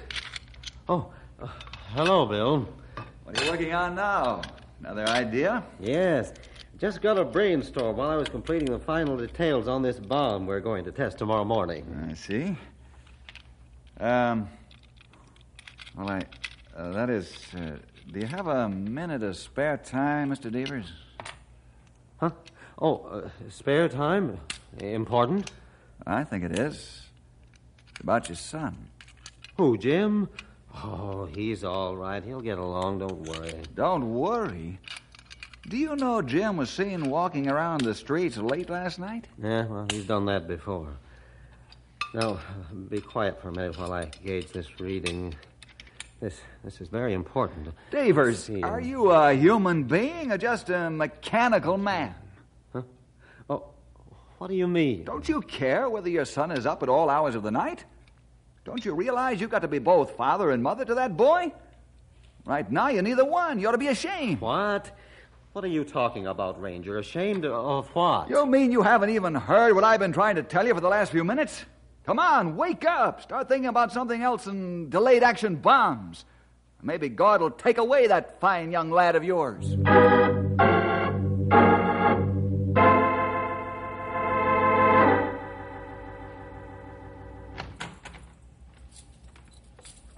Oh, 0.88 1.12
uh, 1.38 1.46
hello, 1.92 2.24
Bill. 2.24 2.66
What 3.24 3.38
are 3.38 3.44
you 3.44 3.50
working 3.50 3.74
on 3.74 3.94
now? 3.94 4.40
Another 4.80 5.06
idea? 5.06 5.62
Yes. 5.78 6.32
Just 6.78 7.02
got 7.02 7.18
a 7.18 7.24
brainstorm 7.26 7.98
while 7.98 8.08
I 8.08 8.16
was 8.16 8.30
completing 8.30 8.70
the 8.70 8.78
final 8.78 9.18
details 9.18 9.68
on 9.68 9.82
this 9.82 10.00
bomb 10.00 10.46
we're 10.46 10.60
going 10.60 10.82
to 10.84 10.92
test 10.92 11.18
tomorrow 11.18 11.44
morning. 11.44 11.84
I 12.08 12.14
see. 12.14 12.56
Um. 13.98 14.48
Well, 15.94 16.08
I. 16.08 16.22
Uh, 16.74 16.92
that 16.92 17.10
is. 17.10 17.30
Uh, 17.54 17.72
do 18.10 18.20
you 18.20 18.26
have 18.28 18.46
a 18.46 18.66
minute 18.66 19.22
of 19.22 19.36
spare 19.36 19.76
time, 19.76 20.30
Mr. 20.30 20.50
Devers? 20.50 20.90
Huh? 22.16 22.30
Oh, 22.78 22.96
uh, 23.12 23.28
spare 23.50 23.90
time? 23.90 24.40
Important? 24.78 25.52
I 26.06 26.24
think 26.24 26.44
it 26.44 26.58
is. 26.58 27.02
It's 27.90 28.00
about 28.00 28.30
your 28.30 28.36
son. 28.36 28.89
Who, 29.60 29.76
Jim? 29.76 30.30
Oh, 30.74 31.28
he's 31.34 31.64
all 31.64 31.94
right. 31.94 32.24
He'll 32.24 32.40
get 32.40 32.56
along. 32.56 33.00
Don't 33.00 33.28
worry. 33.28 33.52
Don't 33.74 34.14
worry. 34.14 34.78
Do 35.68 35.76
you 35.76 35.96
know 35.96 36.22
Jim 36.22 36.56
was 36.56 36.70
seen 36.70 37.10
walking 37.10 37.46
around 37.46 37.82
the 37.82 37.94
streets 37.94 38.38
late 38.38 38.70
last 38.70 38.98
night? 38.98 39.26
Yeah, 39.38 39.66
well, 39.66 39.86
he's 39.92 40.06
done 40.06 40.24
that 40.24 40.48
before. 40.48 40.88
Now, 42.14 42.40
be 42.88 43.02
quiet 43.02 43.42
for 43.42 43.50
a 43.50 43.52
minute 43.52 43.78
while 43.78 43.92
I 43.92 44.06
gauge 44.24 44.50
this 44.50 44.80
reading. 44.80 45.34
This 46.20 46.40
this 46.64 46.80
is 46.80 46.88
very 46.88 47.12
important. 47.12 47.68
Devers, 47.90 48.44
See, 48.44 48.62
are 48.62 48.80
you 48.80 49.10
a 49.10 49.34
human 49.34 49.84
being 49.84 50.32
or 50.32 50.38
just 50.38 50.70
a 50.70 50.88
mechanical 50.88 51.76
man? 51.76 52.14
Huh? 52.72 52.80
Oh, 53.50 53.64
what 54.38 54.48
do 54.48 54.56
you 54.56 54.66
mean? 54.66 55.04
Don't 55.04 55.28
you 55.28 55.42
care 55.42 55.90
whether 55.90 56.08
your 56.08 56.24
son 56.24 56.50
is 56.50 56.64
up 56.64 56.82
at 56.82 56.88
all 56.88 57.10
hours 57.10 57.34
of 57.34 57.42
the 57.42 57.50
night? 57.50 57.84
Don't 58.70 58.84
you 58.84 58.94
realize 58.94 59.40
you've 59.40 59.50
got 59.50 59.62
to 59.62 59.68
be 59.68 59.80
both 59.80 60.12
father 60.12 60.52
and 60.52 60.62
mother 60.62 60.84
to 60.84 60.94
that 60.94 61.16
boy? 61.16 61.52
Right 62.46 62.70
now, 62.70 62.86
you're 62.86 63.02
neither 63.02 63.24
one. 63.24 63.58
You 63.58 63.66
ought 63.66 63.72
to 63.72 63.78
be 63.78 63.88
ashamed. 63.88 64.40
What? 64.40 64.96
What 65.54 65.64
are 65.64 65.68
you 65.68 65.82
talking 65.82 66.28
about, 66.28 66.62
Ranger? 66.62 66.96
Ashamed 66.98 67.44
of 67.44 67.88
what? 67.96 68.30
You 68.30 68.46
mean 68.46 68.70
you 68.70 68.82
haven't 68.82 69.10
even 69.10 69.34
heard 69.34 69.74
what 69.74 69.82
I've 69.82 69.98
been 69.98 70.12
trying 70.12 70.36
to 70.36 70.44
tell 70.44 70.64
you 70.68 70.72
for 70.72 70.80
the 70.80 70.88
last 70.88 71.10
few 71.10 71.24
minutes? 71.24 71.64
Come 72.06 72.20
on, 72.20 72.54
wake 72.54 72.84
up. 72.84 73.20
Start 73.20 73.48
thinking 73.48 73.66
about 73.66 73.90
something 73.90 74.22
else 74.22 74.44
than 74.44 74.88
delayed 74.88 75.24
action 75.24 75.56
bombs. 75.56 76.24
Maybe 76.80 77.08
God 77.08 77.40
will 77.40 77.50
take 77.50 77.78
away 77.78 78.06
that 78.06 78.38
fine 78.38 78.70
young 78.70 78.92
lad 78.92 79.16
of 79.16 79.24
yours. 79.24 79.74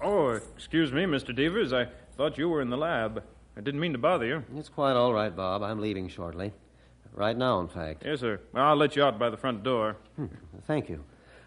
Oh, 0.03 0.31
excuse 0.57 0.93
me, 0.93 1.05
Mr. 1.05 1.35
Devers. 1.35 1.73
I 1.73 1.87
thought 2.17 2.39
you 2.39 2.49
were 2.49 2.61
in 2.61 2.71
the 2.71 2.77
lab. 2.77 3.23
I 3.57 3.61
didn't 3.61 3.81
mean 3.81 3.93
to 3.93 3.99
bother 3.99 4.27
you. 4.27 4.45
It's 4.57 4.69
quite 4.69 4.95
all 4.95 5.13
right, 5.13 5.35
Bob. 5.35 5.63
I'm 5.63 5.81
leaving 5.81 6.09
shortly. 6.09 6.53
Right 7.15 7.37
now, 7.37 7.61
in 7.61 7.69
fact. 7.69 8.03
Yes, 8.05 8.21
sir. 8.21 8.41
I'll 8.55 8.77
let 8.77 8.97
you 8.97 9.05
out 9.05 9.19
by 9.19 9.29
the 9.29 9.37
front 9.37 9.63
door. 9.63 9.97
Hmm, 10.17 10.27
Thank 10.67 10.89
you. 10.89 11.05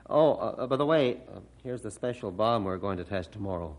Oh, 0.08 0.34
uh, 0.36 0.68
by 0.68 0.76
the 0.76 0.86
way, 0.86 1.18
uh, 1.36 1.40
here's 1.64 1.82
the 1.82 1.90
special 1.90 2.30
bomb 2.30 2.64
we're 2.64 2.78
going 2.78 2.98
to 2.98 3.04
test 3.04 3.32
tomorrow. 3.32 3.76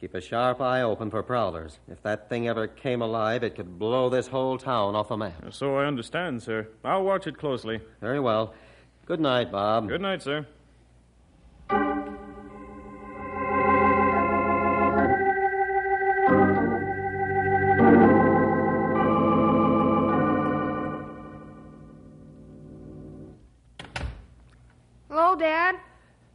Keep 0.00 0.14
a 0.14 0.20
sharp 0.22 0.62
eye 0.62 0.80
open 0.80 1.10
for 1.10 1.22
prowlers. 1.22 1.78
If 1.88 2.02
that 2.04 2.30
thing 2.30 2.48
ever 2.48 2.66
came 2.66 3.02
alive, 3.02 3.44
it 3.44 3.54
could 3.54 3.78
blow 3.78 4.08
this 4.08 4.28
whole 4.28 4.56
town 4.56 4.94
off 4.96 5.08
the 5.08 5.18
map. 5.18 5.34
So 5.52 5.76
I 5.76 5.84
understand, 5.84 6.42
sir. 6.42 6.68
I'll 6.82 7.04
watch 7.04 7.26
it 7.26 7.36
closely. 7.36 7.80
Very 8.00 8.18
well. 8.18 8.54
Good 9.04 9.20
night, 9.20 9.52
Bob. 9.52 9.88
Good 9.88 10.00
night, 10.00 10.22
sir. 10.22 10.46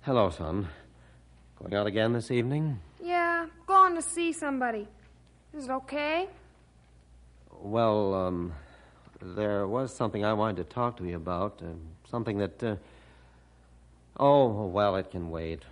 Hello, 0.05 0.29
son. 0.29 0.67
Going 1.57 1.73
out 1.73 1.87
again 1.87 2.13
this 2.13 2.29
evening? 2.29 2.79
Yeah, 3.03 3.47
going 3.65 3.95
to 3.95 4.03
see 4.03 4.31
somebody. 4.33 4.87
Is 5.51 5.65
it 5.65 5.71
okay? 5.71 6.27
Well, 7.51 8.13
um, 8.13 8.53
there 9.19 9.65
was 9.65 9.91
something 9.95 10.23
I 10.23 10.33
wanted 10.33 10.57
to 10.57 10.63
talk 10.65 10.97
to 10.97 11.05
you 11.05 11.15
about. 11.15 11.59
Uh, 11.59 11.69
something 12.07 12.37
that. 12.37 12.63
Uh... 12.63 12.75
Oh, 14.19 14.67
well, 14.67 14.95
it 14.95 15.09
can 15.09 15.31
wait. 15.31 15.63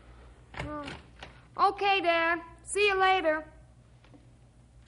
Oh, 0.62 0.84
okay, 1.70 2.02
Dad. 2.02 2.40
See 2.64 2.88
you 2.88 3.00
later. 3.00 3.46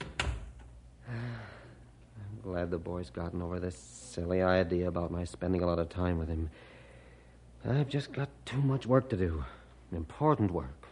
I'm 1.08 2.40
glad 2.42 2.72
the 2.72 2.78
boy's 2.78 3.10
gotten 3.10 3.40
over 3.40 3.60
this 3.60 3.78
silly 3.78 4.42
idea 4.42 4.88
about 4.88 5.12
my 5.12 5.22
spending 5.22 5.62
a 5.62 5.66
lot 5.66 5.78
of 5.78 5.88
time 5.88 6.18
with 6.18 6.26
him. 6.26 6.50
I've 7.68 7.88
just 7.88 8.12
got 8.12 8.28
too 8.44 8.62
much 8.62 8.86
work 8.86 9.08
to 9.10 9.16
do. 9.16 9.44
Important 9.90 10.52
work. 10.52 10.85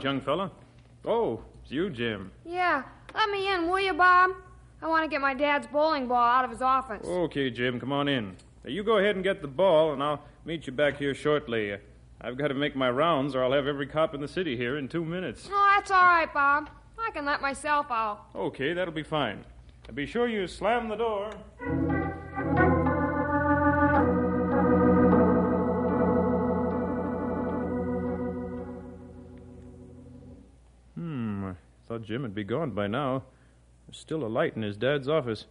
What 0.00 0.04
do 0.04 0.08
you 0.08 0.14
want, 0.14 0.24
young 0.24 0.50
fella? 0.50 0.50
Oh, 1.04 1.44
it's 1.62 1.70
you, 1.70 1.90
Jim. 1.90 2.30
Yeah, 2.46 2.84
let 3.14 3.28
me 3.28 3.52
in, 3.52 3.68
will 3.68 3.80
you, 3.80 3.92
Bob? 3.92 4.30
I 4.80 4.88
want 4.88 5.04
to 5.04 5.10
get 5.10 5.20
my 5.20 5.34
dad's 5.34 5.66
bowling 5.66 6.08
ball 6.08 6.24
out 6.24 6.42
of 6.42 6.50
his 6.50 6.62
office. 6.62 7.06
Okay, 7.06 7.50
Jim, 7.50 7.78
come 7.78 7.92
on 7.92 8.08
in. 8.08 8.34
Now, 8.64 8.70
you 8.70 8.82
go 8.82 8.96
ahead 8.96 9.16
and 9.16 9.22
get 9.22 9.42
the 9.42 9.48
ball, 9.48 9.92
and 9.92 10.02
I'll 10.02 10.24
meet 10.46 10.66
you 10.66 10.72
back 10.72 10.96
here 10.96 11.14
shortly. 11.14 11.76
I've 12.18 12.38
got 12.38 12.48
to 12.48 12.54
make 12.54 12.74
my 12.74 12.88
rounds, 12.90 13.34
or 13.34 13.44
I'll 13.44 13.52
have 13.52 13.66
every 13.66 13.86
cop 13.86 14.14
in 14.14 14.22
the 14.22 14.28
city 14.28 14.56
here 14.56 14.78
in 14.78 14.88
two 14.88 15.04
minutes. 15.04 15.50
Oh, 15.52 15.72
that's 15.76 15.90
all 15.90 16.02
right, 16.02 16.32
Bob. 16.32 16.70
I 16.98 17.10
can 17.10 17.26
let 17.26 17.42
myself 17.42 17.90
out. 17.90 18.24
Okay, 18.34 18.72
that'll 18.72 18.94
be 18.94 19.02
fine. 19.02 19.44
Now, 19.86 19.94
be 19.94 20.06
sure 20.06 20.28
you 20.28 20.46
slam 20.46 20.88
the 20.88 20.96
door. 20.96 21.30
Jim 32.04 32.22
would 32.22 32.34
be 32.34 32.44
gone 32.44 32.70
by 32.70 32.86
now. 32.86 33.22
There's 33.86 33.98
still 33.98 34.24
a 34.24 34.28
light 34.28 34.56
in 34.56 34.62
his 34.62 34.76
dad's 34.76 35.08
office. 35.08 35.46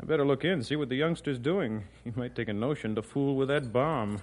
I 0.00 0.04
better 0.04 0.24
look 0.24 0.44
in, 0.44 0.62
see 0.62 0.76
what 0.76 0.88
the 0.88 0.96
youngster's 0.96 1.38
doing. 1.38 1.84
He 2.04 2.12
might 2.14 2.34
take 2.34 2.48
a 2.48 2.52
notion 2.52 2.94
to 2.94 3.02
fool 3.02 3.36
with 3.36 3.48
that 3.48 3.72
bomb. 3.72 4.20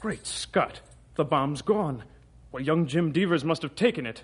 Great 0.00 0.26
Scott! 0.26 0.80
The 1.16 1.24
bomb's 1.24 1.60
gone. 1.60 2.04
Well, 2.52 2.62
young 2.62 2.86
Jim 2.86 3.12
Devers 3.12 3.44
must 3.44 3.62
have 3.62 3.74
taken 3.74 4.06
it. 4.06 4.22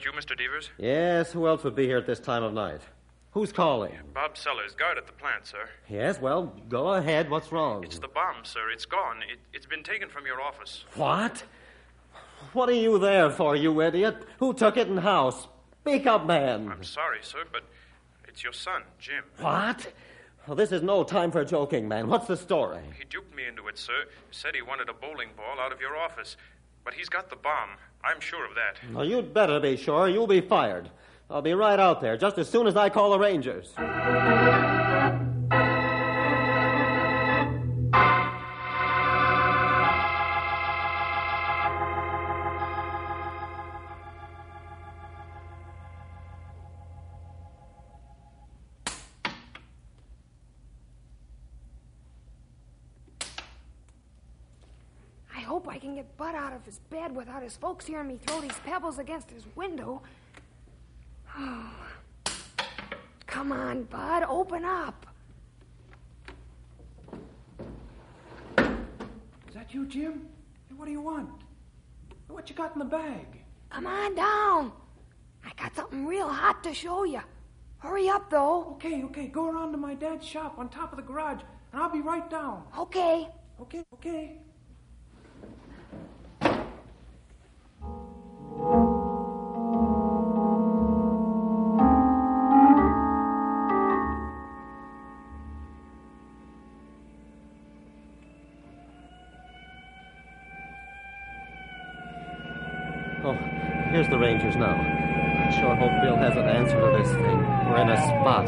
That 0.00 0.06
you, 0.06 0.12
Mr. 0.18 0.36
Devers? 0.36 0.70
Yes, 0.78 1.32
who 1.32 1.46
else 1.46 1.64
would 1.64 1.74
be 1.74 1.86
here 1.86 1.98
at 1.98 2.06
this 2.06 2.20
time 2.20 2.42
of 2.42 2.52
night? 2.52 2.80
Who's 3.32 3.52
calling? 3.52 3.92
Bob 4.12 4.36
Sellers, 4.36 4.74
guard 4.74 4.98
at 4.98 5.06
the 5.06 5.12
plant, 5.12 5.46
sir. 5.46 5.68
Yes, 5.88 6.20
well, 6.20 6.52
go 6.68 6.94
ahead. 6.94 7.30
What's 7.30 7.52
wrong? 7.52 7.84
It's 7.84 7.98
the 7.98 8.08
bomb, 8.08 8.44
sir. 8.44 8.70
It's 8.70 8.86
gone. 8.86 9.18
It, 9.30 9.38
it's 9.52 9.66
been 9.66 9.82
taken 9.82 10.08
from 10.08 10.26
your 10.26 10.40
office. 10.40 10.84
What? 10.94 11.44
What 12.54 12.68
are 12.68 12.74
you 12.74 12.98
there 12.98 13.30
for, 13.30 13.54
you 13.54 13.80
idiot? 13.82 14.16
Who 14.38 14.52
took 14.52 14.76
it 14.76 14.88
and 14.88 14.98
how? 14.98 15.30
Speak 15.82 16.06
up, 16.06 16.26
man. 16.26 16.68
I'm 16.72 16.82
sorry, 16.82 17.18
sir, 17.22 17.44
but 17.52 17.62
it's 18.26 18.42
your 18.42 18.52
son, 18.52 18.82
Jim. 18.98 19.24
What? 19.38 19.92
Well, 20.46 20.56
this 20.56 20.72
is 20.72 20.82
no 20.82 21.04
time 21.04 21.30
for 21.30 21.44
joking, 21.44 21.86
man. 21.86 22.08
What's 22.08 22.26
the 22.26 22.36
story? 22.36 22.80
He 22.98 23.04
duped 23.04 23.34
me 23.36 23.46
into 23.46 23.68
it, 23.68 23.78
sir. 23.78 24.06
Said 24.30 24.54
he 24.54 24.62
wanted 24.62 24.88
a 24.88 24.94
bowling 24.94 25.28
ball 25.36 25.60
out 25.60 25.72
of 25.72 25.80
your 25.80 25.96
office. 25.96 26.36
But 26.84 26.94
he's 26.94 27.10
got 27.10 27.28
the 27.28 27.36
bomb. 27.36 27.70
I'm 28.02 28.20
sure 28.20 28.46
of 28.46 28.54
that. 28.54 28.78
Well, 28.94 29.04
you'd 29.04 29.34
better 29.34 29.60
be 29.60 29.76
sure. 29.76 30.08
You'll 30.08 30.26
be 30.26 30.40
fired. 30.40 30.90
I'll 31.30 31.42
be 31.42 31.54
right 31.54 31.78
out 31.78 32.00
there 32.00 32.16
just 32.16 32.38
as 32.38 32.48
soon 32.48 32.66
as 32.66 32.76
I 32.76 32.88
call 32.88 33.10
the 33.10 33.18
Rangers. 33.18 33.72
His 56.70 56.78
bed 56.78 57.16
without 57.16 57.42
his 57.42 57.56
folks 57.56 57.84
hearing 57.84 58.06
me 58.06 58.16
throw 58.24 58.40
these 58.40 58.56
pebbles 58.64 59.00
against 59.00 59.28
his 59.28 59.44
window. 59.56 60.00
Oh. 61.36 61.72
Come 63.26 63.50
on, 63.50 63.82
Bud, 63.84 64.22
open 64.28 64.64
up. 64.64 65.04
Is 69.48 69.54
that 69.54 69.74
you, 69.74 69.84
Jim? 69.86 70.28
Hey, 70.68 70.76
what 70.76 70.84
do 70.84 70.92
you 70.92 71.00
want? 71.00 71.28
What 72.28 72.48
you 72.48 72.54
got 72.54 72.72
in 72.74 72.78
the 72.78 72.84
bag? 72.84 73.26
Come 73.70 73.88
on 73.88 74.14
down. 74.14 74.70
I 75.44 75.50
got 75.60 75.74
something 75.74 76.06
real 76.06 76.28
hot 76.28 76.62
to 76.62 76.72
show 76.72 77.02
you. 77.02 77.20
Hurry 77.78 78.08
up, 78.08 78.30
though. 78.30 78.74
Okay, 78.74 79.02
okay, 79.04 79.26
go 79.26 79.50
around 79.50 79.72
to 79.72 79.78
my 79.78 79.94
dad's 79.94 80.24
shop 80.24 80.56
on 80.56 80.68
top 80.68 80.92
of 80.92 80.98
the 80.98 81.02
garage, 81.02 81.40
and 81.72 81.82
I'll 81.82 81.90
be 81.90 82.00
right 82.00 82.30
down. 82.30 82.62
Okay. 82.78 83.26
Okay, 83.60 83.82
okay. 83.94 84.38
Rangers 104.50 104.60
now. 104.60 105.46
I 105.46 105.60
sure 105.60 105.74
hope 105.76 106.02
Bill 106.02 106.16
has 106.16 106.36
an 106.36 106.48
answer 106.48 106.80
to 106.80 106.98
this 106.98 107.12
thing. 107.12 107.38
We're 107.68 107.82
in 107.82 107.90
a 107.90 107.96
spot. 107.96 108.46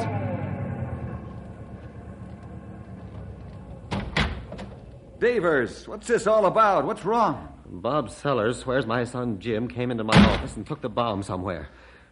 Devers, 5.21 5.87
what's 5.87 6.09
this 6.09 6.27
all 6.27 6.47
about? 6.47 6.85
What's 6.85 7.05
wrong? 7.05 7.49
Bob 7.67 8.11
Sellers 8.11 8.59
swears 8.59 8.87
my 8.87 9.05
son 9.05 9.39
Jim 9.39 9.69
came 9.69 9.91
into 9.91 10.05
my 10.05 10.17
office 10.17 10.57
and 10.57 10.67
took 10.67 10.81
the 10.81 10.89
bomb 10.89 11.23
somewhere. 11.23 11.69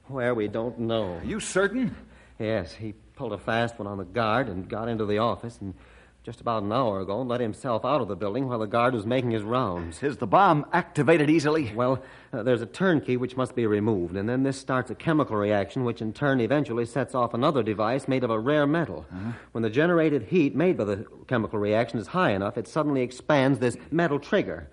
Where 0.07 0.35
we 0.35 0.48
don't 0.48 0.79
know. 0.79 1.14
Are 1.14 1.24
you 1.24 1.40
certain? 1.40 1.96
Yes, 2.38 2.72
he 2.72 2.94
pulled 3.16 3.33
a 3.33 3.38
fast 3.38 3.79
one 3.79 3.88
on 3.88 3.98
the 3.98 4.05
guard 4.05 4.48
and 4.48 4.68
got 4.68 4.88
into 4.88 5.05
the 5.05 5.18
office 5.18 5.59
and 5.61 5.74
just 6.22 6.40
about 6.42 6.62
an 6.62 6.70
hour 6.70 7.00
ago 7.00 7.20
and 7.20 7.30
let 7.30 7.40
himself 7.40 7.83
out 7.83 8.02
of 8.02 8.09
the 8.09 8.16
building 8.16 8.46
while 8.46 8.59
the 8.59 8.66
guard 8.66 8.92
was 8.92 9.06
making 9.06 9.30
his 9.30 9.42
rounds. 9.42 10.02
Is 10.02 10.18
the 10.18 10.26
bomb 10.26 10.66
activated 10.72 11.30
easily? 11.30 11.72
Well, 11.74 12.02
uh, 12.33 12.42
there's 12.42 12.61
a 12.61 12.66
turnkey 12.66 13.16
which 13.16 13.38
must 13.38 13.54
be 13.54 13.66
removed, 13.66 14.16
and 14.16 14.28
then 14.28 14.42
this 14.42 14.59
starts 14.59 14.90
a 14.90 14.94
chemical 14.94 15.37
reaction 15.37 15.85
which 15.85 16.02
in 16.02 16.12
turn 16.12 16.40
eventually 16.40 16.85
sets 16.85 17.14
off 17.14 17.33
another 17.33 17.62
device 17.62 18.06
made 18.06 18.22
of 18.22 18.30
a 18.30 18.38
rare 18.38 18.66
metal. 18.66 19.06
When 19.52 19.62
the 19.62 19.70
generated 19.70 20.24
heat 20.24 20.54
made 20.54 20.76
by 20.76 20.85
the 20.85 21.06
chemical 21.26 21.59
reaction 21.59 21.98
is 21.98 22.09
high 22.09 22.33
enough, 22.33 22.59
it 22.59 22.68
suddenly 22.68 23.00
expands 23.00 23.59
this 23.59 23.78
metal 23.90 24.18
trigger. 24.18 24.68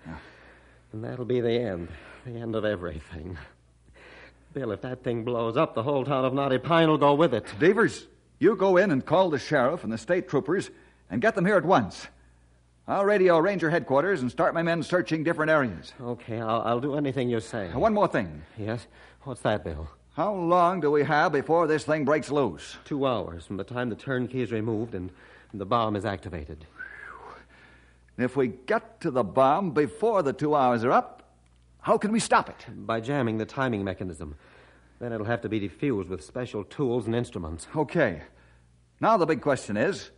And 0.92 1.02
that'll 1.02 1.24
be 1.24 1.40
the 1.40 1.52
end. 1.52 1.88
The 2.26 2.38
end 2.38 2.56
of 2.56 2.66
everything. 2.66 3.38
Bill, 4.52 4.72
if 4.72 4.82
that 4.82 5.02
thing 5.02 5.24
blows 5.24 5.56
up, 5.56 5.74
the 5.74 5.82
whole 5.82 6.04
town 6.04 6.24
of 6.26 6.34
Knotty 6.34 6.58
Pine 6.58 6.88
will 6.88 6.98
go 6.98 7.14
with 7.14 7.32
it. 7.32 7.46
Devers, 7.58 8.06
you 8.38 8.54
go 8.54 8.76
in 8.76 8.90
and 8.90 9.04
call 9.04 9.30
the 9.30 9.38
sheriff 9.38 9.82
and 9.82 9.92
the 9.92 9.98
state 9.98 10.28
troopers 10.28 10.70
and 11.10 11.20
get 11.20 11.34
them 11.34 11.46
here 11.46 11.56
at 11.56 11.64
once. 11.64 12.08
I'll 12.86 13.04
radio 13.04 13.38
ranger 13.38 13.68
headquarters 13.68 14.22
and 14.22 14.30
start 14.30 14.54
my 14.54 14.62
men 14.62 14.82
searching 14.82 15.22
different 15.22 15.50
areas. 15.50 15.92
Okay, 16.00 16.40
I'll, 16.40 16.62
I'll 16.62 16.80
do 16.80 16.94
anything 16.94 17.28
you 17.28 17.40
say. 17.40 17.68
One 17.68 17.92
more 17.92 18.08
thing. 18.08 18.42
Yes? 18.56 18.86
What's 19.24 19.42
that, 19.42 19.62
Bill? 19.62 19.88
How 20.14 20.32
long 20.32 20.80
do 20.80 20.90
we 20.90 21.04
have 21.04 21.32
before 21.32 21.66
this 21.66 21.84
thing 21.84 22.04
breaks 22.04 22.30
loose? 22.30 22.76
Two 22.84 23.06
hours 23.06 23.44
from 23.44 23.56
the 23.56 23.64
time 23.64 23.88
the 23.88 23.94
turnkey 23.94 24.40
is 24.40 24.50
removed 24.50 24.94
and 24.94 25.10
the 25.52 25.66
bomb 25.66 25.96
is 25.96 26.04
activated. 26.04 26.66
If 28.16 28.36
we 28.36 28.48
get 28.48 29.00
to 29.02 29.10
the 29.10 29.22
bomb 29.22 29.70
before 29.70 30.22
the 30.22 30.32
two 30.32 30.56
hours 30.56 30.82
are 30.82 30.90
up, 30.90 31.22
how 31.80 31.98
can 31.98 32.10
we 32.10 32.20
stop 32.20 32.48
it? 32.48 32.66
By 32.86 33.00
jamming 33.00 33.38
the 33.38 33.46
timing 33.46 33.84
mechanism. 33.84 34.34
Then 34.98 35.12
it'll 35.12 35.26
have 35.26 35.42
to 35.42 35.48
be 35.48 35.60
defused 35.60 36.08
with 36.08 36.24
special 36.24 36.64
tools 36.64 37.06
and 37.06 37.14
instruments. 37.14 37.68
Okay. 37.76 38.22
Now 39.00 39.16
the 39.18 39.26
big 39.26 39.40
question 39.40 39.76
is 39.76 40.10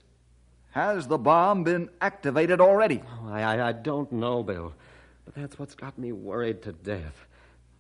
Has 0.70 1.08
the 1.08 1.18
bomb 1.18 1.64
been 1.64 1.90
activated 2.00 2.60
already? 2.60 3.02
Oh, 3.04 3.28
I, 3.28 3.42
I, 3.42 3.68
I 3.68 3.72
don't 3.72 4.10
know, 4.12 4.42
Bill. 4.42 4.72
But 5.24 5.34
that's 5.34 5.58
what's 5.58 5.74
got 5.74 5.98
me 5.98 6.12
worried 6.12 6.62
to 6.62 6.72
death. 6.72 7.26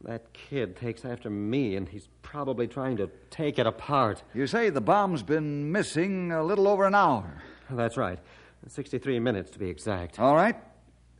That 0.04 0.32
kid 0.32 0.76
takes 0.76 1.04
after 1.04 1.28
me, 1.28 1.76
and 1.76 1.88
he's 1.88 2.08
probably 2.22 2.66
trying 2.66 2.96
to 2.96 3.10
take 3.30 3.58
it 3.58 3.66
apart. 3.66 4.22
You 4.34 4.46
say 4.46 4.70
the 4.70 4.80
bomb's 4.80 5.22
been 5.22 5.70
missing 5.70 6.32
a 6.32 6.42
little 6.42 6.66
over 6.66 6.86
an 6.86 6.94
hour. 6.94 7.42
That's 7.68 7.96
right. 7.96 8.18
63 8.66 9.20
minutes 9.20 9.50
to 9.52 9.58
be 9.58 9.68
exact. 9.68 10.18
All 10.18 10.34
right. 10.34 10.56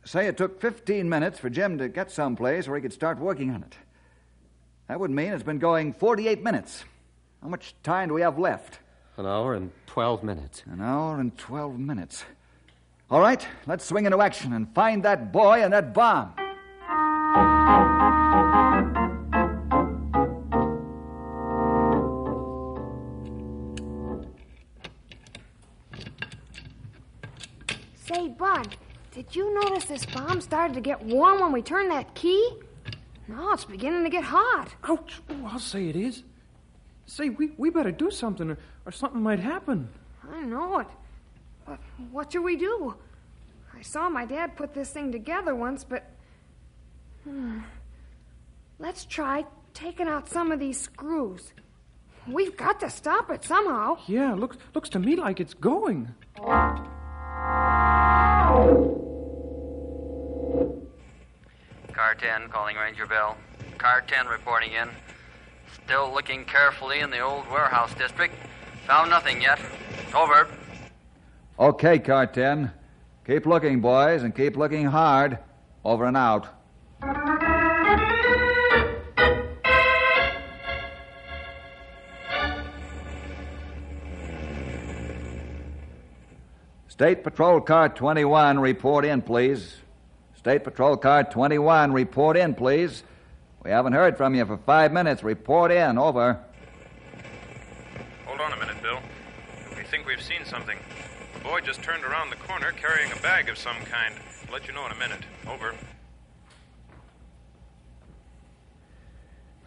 Say 0.03 0.27
it 0.27 0.37
took 0.37 0.59
15 0.59 1.07
minutes 1.07 1.39
for 1.39 1.49
Jim 1.49 1.77
to 1.77 1.87
get 1.89 2.11
someplace 2.11 2.67
where 2.67 2.77
he 2.77 2.81
could 2.81 2.93
start 2.93 3.19
working 3.19 3.51
on 3.51 3.63
it. 3.63 3.75
That 4.87 4.99
would 4.99 5.11
mean 5.11 5.31
it's 5.31 5.43
been 5.43 5.59
going 5.59 5.93
48 5.93 6.43
minutes. 6.43 6.83
How 7.41 7.49
much 7.49 7.75
time 7.83 8.09
do 8.09 8.15
we 8.15 8.21
have 8.21 8.37
left? 8.37 8.79
An 9.21 9.27
hour 9.27 9.53
and 9.53 9.69
12 9.85 10.23
minutes. 10.23 10.63
An 10.65 10.81
hour 10.81 11.19
and 11.19 11.37
12 11.37 11.77
minutes. 11.77 12.25
All 13.11 13.19
right, 13.19 13.47
let's 13.67 13.85
swing 13.85 14.05
into 14.05 14.19
action 14.19 14.51
and 14.53 14.73
find 14.73 15.03
that 15.03 15.31
boy 15.31 15.61
and 15.61 15.71
that 15.73 15.93
bomb. 15.93 16.33
Say, 27.93 28.29
Bud, 28.29 28.75
did 29.11 29.35
you 29.35 29.53
notice 29.53 29.85
this 29.85 30.03
bomb 30.07 30.41
started 30.41 30.73
to 30.73 30.81
get 30.81 30.99
warm 31.05 31.41
when 31.41 31.51
we 31.51 31.61
turned 31.61 31.91
that 31.91 32.15
key? 32.15 32.53
No, 33.27 33.53
it's 33.53 33.65
beginning 33.65 34.03
to 34.03 34.09
get 34.09 34.23
hot. 34.23 34.69
Ouch! 34.85 35.21
Oh, 35.29 35.45
I'll 35.45 35.59
say 35.59 35.89
it 35.89 35.95
is. 35.95 36.23
Say, 37.05 37.29
we, 37.29 37.51
we 37.57 37.69
better 37.69 37.91
do 37.91 38.09
something, 38.09 38.49
or, 38.49 38.57
or 38.85 38.91
something 38.91 39.21
might 39.21 39.39
happen. 39.39 39.89
I 40.29 40.41
know 40.41 40.79
it. 40.79 40.87
But 41.65 41.79
what 42.11 42.31
should 42.31 42.43
we 42.43 42.55
do? 42.55 42.95
I 43.75 43.81
saw 43.81 44.09
my 44.09 44.25
dad 44.25 44.55
put 44.55 44.73
this 44.73 44.91
thing 44.91 45.11
together 45.11 45.55
once, 45.55 45.83
but. 45.83 46.09
Hmm. 47.23 47.59
Let's 48.79 49.05
try 49.05 49.45
taking 49.73 50.07
out 50.07 50.27
some 50.27 50.51
of 50.51 50.59
these 50.59 50.79
screws. 50.79 51.53
We've 52.27 52.55
got 52.55 52.79
to 52.81 52.89
stop 52.89 53.29
it 53.31 53.43
somehow. 53.43 53.97
Yeah, 54.07 54.33
looks 54.33 54.57
looks 54.75 54.89
to 54.89 54.99
me 54.99 55.15
like 55.15 55.39
it's 55.39 55.53
going. 55.53 56.13
Car 61.93 62.15
10 62.17 62.49
calling 62.49 62.75
Ranger 62.77 63.05
Bill. 63.05 63.35
Car 63.77 64.01
10 64.01 64.27
reporting 64.27 64.73
in. 64.73 64.89
Still 65.83 66.11
looking 66.13 66.45
carefully 66.45 66.99
in 66.99 67.09
the 67.09 67.19
old 67.19 67.47
warehouse 67.49 67.93
district. 67.95 68.35
Found 68.87 69.09
nothing 69.09 69.41
yet. 69.41 69.59
Over. 70.15 70.47
Okay, 71.59 71.99
Car 71.99 72.27
10. 72.27 72.71
Keep 73.25 73.45
looking, 73.45 73.81
boys, 73.81 74.23
and 74.23 74.35
keep 74.35 74.57
looking 74.57 74.85
hard. 74.85 75.37
Over 75.85 76.05
and 76.05 76.17
out. 76.17 76.47
State 86.87 87.23
Patrol 87.23 87.61
Car 87.61 87.89
21, 87.89 88.59
report 88.59 89.05
in, 89.05 89.21
please. 89.21 89.77
State 90.35 90.63
Patrol 90.63 90.97
Car 90.97 91.23
21, 91.23 91.93
report 91.93 92.37
in, 92.37 92.53
please. 92.53 93.03
We 93.63 93.71
haven't 93.71 93.93
heard 93.93 94.17
from 94.17 94.35
you 94.35 94.45
for 94.45 94.57
five 94.57 94.91
minutes. 94.91 95.23
Report 95.23 95.71
in. 95.71 95.97
Over. 95.97 96.39
Hold 98.31 98.39
on 98.39 98.53
a 98.53 98.65
minute, 98.65 98.81
Bill. 98.81 98.97
We 99.75 99.83
think 99.83 100.07
we've 100.07 100.21
seen 100.21 100.45
something. 100.45 100.77
The 101.33 101.41
boy 101.41 101.59
just 101.59 101.83
turned 101.83 102.05
around 102.05 102.29
the 102.29 102.37
corner 102.37 102.71
carrying 102.71 103.11
a 103.11 103.17
bag 103.17 103.49
of 103.49 103.57
some 103.57 103.75
kind. 103.83 104.15
I'll 104.47 104.53
let 104.53 104.65
you 104.67 104.73
know 104.73 104.85
in 104.85 104.93
a 104.93 104.95
minute. 104.95 105.19
Over. 105.49 105.75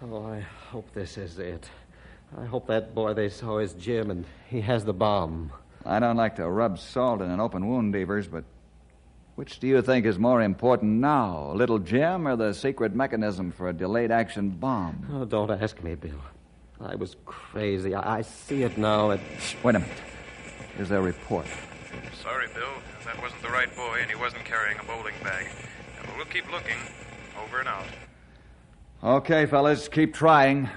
Oh, 0.02 0.24
I 0.24 0.40
hope 0.70 0.90
this 0.94 1.18
is 1.18 1.38
it. 1.38 1.68
I 2.38 2.46
hope 2.46 2.66
that 2.68 2.94
boy 2.94 3.12
they 3.12 3.28
saw 3.28 3.58
is 3.58 3.74
Jim 3.74 4.10
and 4.10 4.24
he 4.48 4.62
has 4.62 4.82
the 4.82 4.94
bomb. 4.94 5.52
I 5.84 5.98
don't 5.98 6.16
like 6.16 6.36
to 6.36 6.48
rub 6.48 6.78
salt 6.78 7.20
in 7.20 7.30
an 7.30 7.40
open 7.40 7.68
wound, 7.68 7.92
Devers, 7.92 8.28
but 8.28 8.44
which 9.34 9.60
do 9.60 9.66
you 9.66 9.82
think 9.82 10.06
is 10.06 10.18
more 10.18 10.40
important 10.40 11.02
now, 11.02 11.52
little 11.52 11.78
Jim 11.78 12.26
or 12.26 12.34
the 12.34 12.54
secret 12.54 12.94
mechanism 12.94 13.52
for 13.52 13.68
a 13.68 13.74
delayed 13.74 14.10
action 14.10 14.48
bomb? 14.48 15.06
Oh, 15.12 15.26
don't 15.26 15.50
ask 15.50 15.82
me, 15.82 15.96
Bill. 15.96 16.14
I 16.80 16.94
was 16.96 17.16
crazy. 17.24 17.94
I, 17.94 18.18
I 18.18 18.22
see 18.22 18.62
it 18.62 18.76
now. 18.76 19.10
It... 19.10 19.20
Wait 19.62 19.74
a 19.74 19.78
minute. 19.78 19.96
Here's 20.76 20.88
their 20.88 21.02
report. 21.02 21.46
Sorry, 22.22 22.48
Bill. 22.54 22.64
That 23.04 23.20
wasn't 23.22 23.42
the 23.42 23.48
right 23.48 23.74
boy, 23.76 23.98
and 24.00 24.10
he 24.10 24.16
wasn't 24.16 24.44
carrying 24.44 24.78
a 24.78 24.84
bowling 24.84 25.14
bag. 25.22 25.46
But 26.00 26.16
we'll 26.16 26.26
keep 26.26 26.50
looking. 26.50 26.78
Over 27.42 27.60
and 27.60 27.68
out. 27.68 27.84
Okay, 29.02 29.46
fellas, 29.46 29.88
keep 29.88 30.14
trying. 30.14 30.68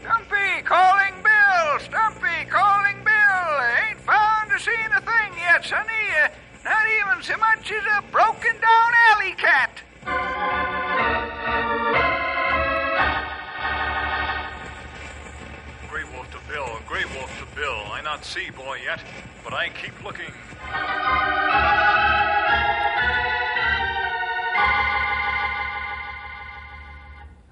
Stumpy 0.00 0.62
calling 0.64 1.14
Bill. 1.22 1.78
Stumpy 1.80 2.44
calling 2.50 3.02
Bill. 3.02 3.62
Ain't 3.88 4.00
found 4.00 4.52
or 4.52 4.58
seen 4.58 4.92
a 4.94 5.00
thing 5.00 5.32
yet, 5.38 5.64
sonny. 5.64 5.93
So 7.24 7.34
much 7.38 7.72
as 7.72 7.82
a 7.86 8.02
broken 8.12 8.52
down 8.60 8.92
alley 9.08 9.32
cat. 9.38 9.80
Grey 15.88 16.04
Wolf 16.12 16.30
to 16.32 16.52
Bill. 16.52 16.68
Grey 16.86 17.04
Wolf 17.16 17.32
to 17.38 17.56
Bill. 17.56 17.80
I 17.90 18.02
not 18.04 18.26
see 18.26 18.50
boy 18.50 18.80
yet, 18.84 19.00
but 19.42 19.54
I 19.54 19.70
keep 19.70 20.04
looking. 20.04 20.34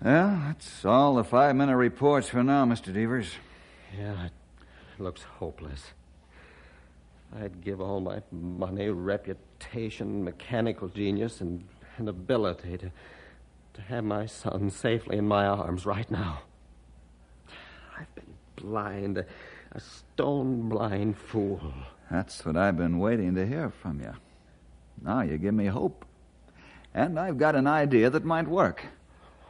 Well, 0.04 0.42
that's 0.48 0.85
all 0.85 1.14
the 1.14 1.24
five 1.24 1.56
minute 1.56 1.78
reports 1.78 2.28
for 2.28 2.44
now, 2.44 2.66
Mr. 2.66 2.92
Devers. 2.92 3.30
Yeah, 3.98 4.26
it 4.26 4.32
looks 4.98 5.22
hopeless. 5.22 5.94
I'd 7.40 7.64
give 7.64 7.81
all 7.81 8.01
my 8.01 8.23
money, 8.31 8.88
reputation, 8.88 10.23
mechanical 10.23 10.88
genius, 10.88 11.40
and, 11.40 11.64
and 11.97 12.09
ability 12.09 12.79
to, 12.79 12.92
to 13.75 13.83
have 13.83 14.05
my 14.05 14.27
son 14.27 14.71
safely 14.71 15.16
in 15.16 15.27
my 15.27 15.47
arms 15.47 15.87
right 15.87 16.11
now. 16.11 16.40
I've 17.99 18.14
been 18.14 18.35
blind, 18.57 19.18
a, 19.18 19.27
a 19.73 19.81
stone 19.81 20.68
blind 20.68 21.16
fool. 21.16 21.73
That's 22.11 22.45
what 22.45 22.57
I've 22.57 22.77
been 22.77 22.99
waiting 22.99 23.35
to 23.37 23.47
hear 23.47 23.71
from 23.71 24.01
you. 24.01 24.12
Now 25.01 25.23
you 25.23 25.38
give 25.38 25.55
me 25.55 25.66
hope. 25.66 26.05
And 26.95 27.18
I've 27.18 27.38
got 27.38 27.55
an 27.55 27.66
idea 27.66 28.11
that 28.11 28.25
might 28.25 28.47
work. 28.47 28.85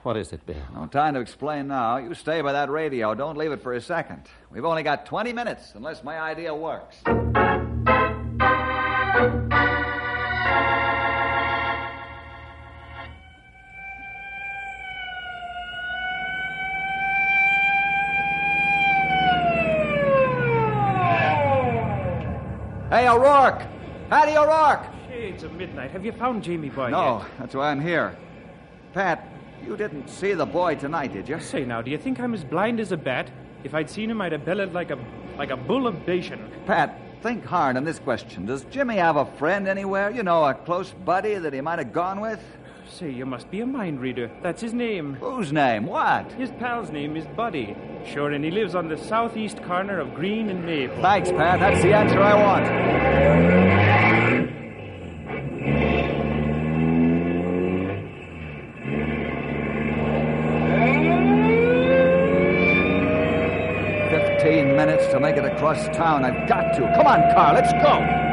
What 0.04 0.16
is 0.16 0.32
it, 0.32 0.44
Bill? 0.46 0.56
No 0.74 0.86
time 0.86 1.14
to 1.14 1.20
explain 1.20 1.68
now. 1.68 1.96
You 1.96 2.14
stay 2.14 2.40
by 2.40 2.52
that 2.52 2.70
radio. 2.70 3.14
Don't 3.14 3.36
leave 3.36 3.52
it 3.52 3.62
for 3.62 3.72
a 3.72 3.80
second. 3.80 4.22
We've 4.50 4.64
only 4.64 4.82
got 4.82 5.06
20 5.06 5.32
minutes, 5.32 5.72
unless 5.74 6.02
my 6.02 6.18
idea 6.18 6.54
works. 6.54 6.96
Hey, 9.22 9.28
O'Rourke! 23.08 23.62
Patty 24.10 24.36
O'Rourke! 24.36 24.84
Shades 25.08 25.44
of 25.44 25.52
midnight. 25.52 25.92
Have 25.92 26.04
you 26.04 26.10
found 26.10 26.42
Jamie 26.42 26.68
Boy 26.70 26.90
No, 26.90 27.18
yet? 27.18 27.28
that's 27.38 27.54
why 27.54 27.70
I'm 27.70 27.80
here. 27.80 28.16
Pat, 28.92 29.28
you 29.64 29.76
didn't 29.76 30.08
see 30.08 30.32
the 30.32 30.44
boy 30.44 30.74
tonight, 30.74 31.12
did 31.12 31.28
you? 31.28 31.38
Say 31.38 31.64
now, 31.64 31.80
do 31.80 31.92
you 31.92 31.98
think 31.98 32.18
I'm 32.18 32.34
as 32.34 32.42
blind 32.42 32.80
as 32.80 32.90
a 32.90 32.96
bat? 32.96 33.30
If 33.62 33.72
I'd 33.72 33.88
seen 33.88 34.10
him, 34.10 34.20
I'd 34.20 34.32
have 34.32 34.44
bellowed 34.44 34.72
like 34.72 34.90
a 34.90 34.98
like 35.38 35.50
a 35.50 35.56
bull 35.56 35.86
of 35.86 36.04
Bashan. 36.04 36.50
Pat, 36.66 36.98
think 37.22 37.44
hard 37.44 37.76
on 37.76 37.84
this 37.84 38.00
question. 38.00 38.46
Does 38.46 38.64
Jimmy 38.64 38.96
have 38.96 39.16
a 39.16 39.24
friend 39.24 39.68
anywhere? 39.68 40.10
You 40.10 40.24
know, 40.24 40.44
a 40.44 40.54
close 40.54 40.90
buddy 40.90 41.36
that 41.36 41.52
he 41.52 41.60
might 41.60 41.78
have 41.78 41.92
gone 41.92 42.20
with? 42.20 42.40
Say, 42.90 43.10
you 43.10 43.24
must 43.24 43.50
be 43.50 43.60
a 43.60 43.66
mind 43.66 44.00
reader. 44.00 44.30
That's 44.42 44.60
his 44.60 44.74
name. 44.74 45.14
Whose 45.14 45.52
name? 45.52 45.86
What? 45.86 46.30
His 46.32 46.50
pal's 46.58 46.90
name 46.90 47.16
is 47.16 47.24
Buddy. 47.36 47.76
Sure, 48.04 48.32
and 48.32 48.44
he 48.44 48.50
lives 48.50 48.74
on 48.74 48.88
the 48.88 48.98
southeast 48.98 49.62
corner 49.62 49.98
of 50.00 50.14
Green 50.14 50.50
and 50.50 50.66
Maple. 50.66 51.00
Thanks, 51.00 51.30
Pat. 51.30 51.60
That's 51.60 51.82
the 51.82 51.94
answer 51.94 52.20
I 52.20 52.34
want. 52.34 53.91
Across 65.72 65.96
town. 65.96 66.24
I've 66.24 66.48
got 66.48 66.74
to. 66.74 66.80
Come 66.94 67.06
on, 67.06 67.34
car. 67.34 67.54
Let's 67.54 67.72
go. 67.72 68.28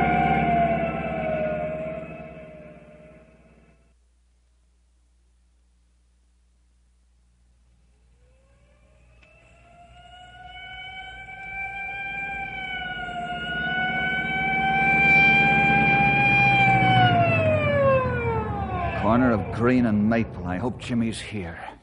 Corner 19.01 19.31
of 19.31 19.51
Green 19.53 19.85
and 19.85 20.09
Maple. 20.09 20.45
I 20.45 20.57
hope 20.57 20.79
Jimmy's 20.79 21.19
here. 21.19 21.78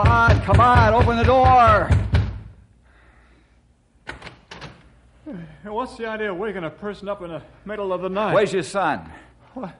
Come 0.00 0.12
on, 0.12 0.40
come 0.40 0.60
on, 0.60 0.94
open 0.94 1.18
the 1.18 1.24
door. 1.24 1.90
What's 5.62 5.98
the 5.98 6.06
idea 6.06 6.32
of 6.32 6.38
waking 6.38 6.64
a 6.64 6.70
person 6.70 7.06
up 7.06 7.20
in 7.20 7.28
the 7.28 7.42
middle 7.66 7.92
of 7.92 8.00
the 8.00 8.08
night? 8.08 8.32
Where's 8.32 8.50
your 8.50 8.62
son? 8.62 9.12
What? 9.52 9.74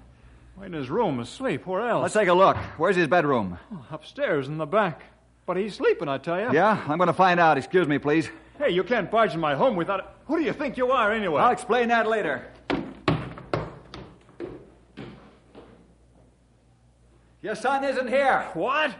In 0.62 0.74
his 0.74 0.90
room, 0.90 1.20
asleep. 1.20 1.66
Where 1.66 1.88
else? 1.88 2.02
Let's 2.02 2.12
take 2.12 2.28
a 2.28 2.34
look. 2.34 2.58
Where's 2.76 2.96
his 2.96 3.08
bedroom? 3.08 3.58
Oh, 3.72 3.86
upstairs 3.90 4.46
in 4.46 4.58
the 4.58 4.66
back. 4.66 5.04
But 5.46 5.56
he's 5.56 5.76
sleeping, 5.76 6.06
I 6.06 6.18
tell 6.18 6.38
you. 6.38 6.52
Yeah, 6.52 6.84
I'm 6.86 6.98
going 6.98 7.06
to 7.06 7.14
find 7.14 7.40
out. 7.40 7.56
Excuse 7.56 7.88
me, 7.88 7.96
please. 7.96 8.28
Hey, 8.58 8.72
you 8.72 8.84
can't 8.84 9.10
barge 9.10 9.32
in 9.32 9.40
my 9.40 9.54
home 9.54 9.74
without. 9.74 10.00
It. 10.00 10.06
Who 10.26 10.36
do 10.36 10.44
you 10.44 10.52
think 10.52 10.76
you 10.76 10.92
are, 10.92 11.12
anyway? 11.12 11.40
I'll 11.40 11.52
explain 11.52 11.88
that 11.88 12.06
later. 12.06 12.46
Your 17.40 17.54
son 17.54 17.84
isn't 17.84 18.08
here. 18.08 18.46
What? 18.52 18.94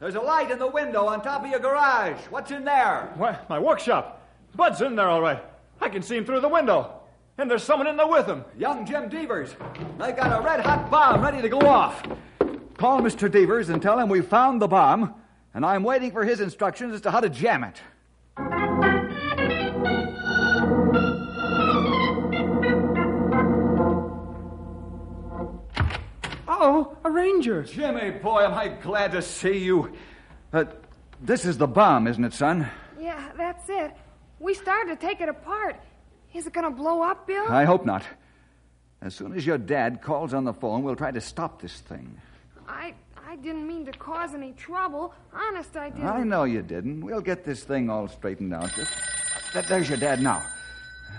There's 0.00 0.14
a 0.14 0.20
light 0.20 0.50
in 0.52 0.60
the 0.60 0.66
window 0.68 1.06
on 1.06 1.22
top 1.22 1.44
of 1.44 1.50
your 1.50 1.58
garage. 1.58 2.20
What's 2.30 2.52
in 2.52 2.64
there? 2.64 3.12
What? 3.16 3.48
My 3.50 3.58
workshop. 3.58 4.28
Bud's 4.54 4.80
in 4.80 4.94
there 4.94 5.08
all 5.08 5.20
right. 5.20 5.42
I 5.80 5.88
can 5.88 6.02
see 6.02 6.16
him 6.16 6.24
through 6.24 6.40
the 6.40 6.48
window. 6.48 6.92
And 7.36 7.50
there's 7.50 7.64
someone 7.64 7.88
in 7.88 7.96
there 7.96 8.06
with 8.06 8.26
him. 8.26 8.44
Young 8.56 8.86
Jim 8.86 9.08
Devers. 9.08 9.56
They 9.98 10.12
got 10.12 10.38
a 10.38 10.44
red 10.44 10.60
hot 10.60 10.88
bomb 10.90 11.22
ready 11.22 11.42
to 11.42 11.48
go 11.48 11.60
off. 11.60 12.02
Call 12.76 13.00
Mr. 13.00 13.30
Devers 13.30 13.70
and 13.70 13.82
tell 13.82 13.98
him 13.98 14.08
we 14.08 14.20
found 14.20 14.62
the 14.62 14.68
bomb, 14.68 15.14
and 15.52 15.66
I'm 15.66 15.82
waiting 15.82 16.12
for 16.12 16.24
his 16.24 16.40
instructions 16.40 16.94
as 16.94 17.00
to 17.00 17.10
how 17.10 17.20
to 17.20 17.28
jam 17.28 17.64
it. 17.64 17.80
Oh, 26.60 26.96
a 27.04 27.10
ranger. 27.10 27.62
Jimmy, 27.62 28.10
boy, 28.10 28.42
am 28.42 28.54
I 28.54 28.66
glad 28.66 29.12
to 29.12 29.22
see 29.22 29.58
you. 29.58 29.92
Uh, 30.52 30.64
this 31.22 31.44
is 31.44 31.56
the 31.56 31.68
bomb, 31.68 32.08
isn't 32.08 32.24
it, 32.24 32.32
son? 32.32 32.68
Yeah, 32.98 33.30
that's 33.36 33.68
it. 33.68 33.92
We 34.40 34.54
started 34.54 34.98
to 34.98 35.06
take 35.06 35.20
it 35.20 35.28
apart. 35.28 35.76
Is 36.34 36.48
it 36.48 36.52
going 36.52 36.64
to 36.64 36.70
blow 36.70 37.00
up, 37.00 37.28
Bill? 37.28 37.46
I 37.48 37.64
hope 37.64 37.86
not. 37.86 38.02
As 39.00 39.14
soon 39.14 39.34
as 39.34 39.46
your 39.46 39.56
dad 39.56 40.02
calls 40.02 40.34
on 40.34 40.42
the 40.42 40.52
phone, 40.52 40.82
we'll 40.82 40.96
try 40.96 41.12
to 41.12 41.20
stop 41.20 41.62
this 41.62 41.78
thing. 41.78 42.20
I 42.68 42.94
I 43.28 43.36
didn't 43.36 43.68
mean 43.68 43.84
to 43.84 43.92
cause 43.92 44.34
any 44.34 44.52
trouble. 44.52 45.14
Honest, 45.32 45.76
I 45.76 45.90
didn't. 45.90 46.06
I 46.08 46.24
know 46.24 46.44
you 46.44 46.62
didn't. 46.62 47.04
We'll 47.04 47.20
get 47.20 47.44
this 47.44 47.62
thing 47.62 47.88
all 47.88 48.08
straightened 48.08 48.52
out. 48.52 48.72
Just, 48.74 49.68
there's 49.68 49.88
your 49.88 49.98
dad 49.98 50.20
now. 50.20 50.42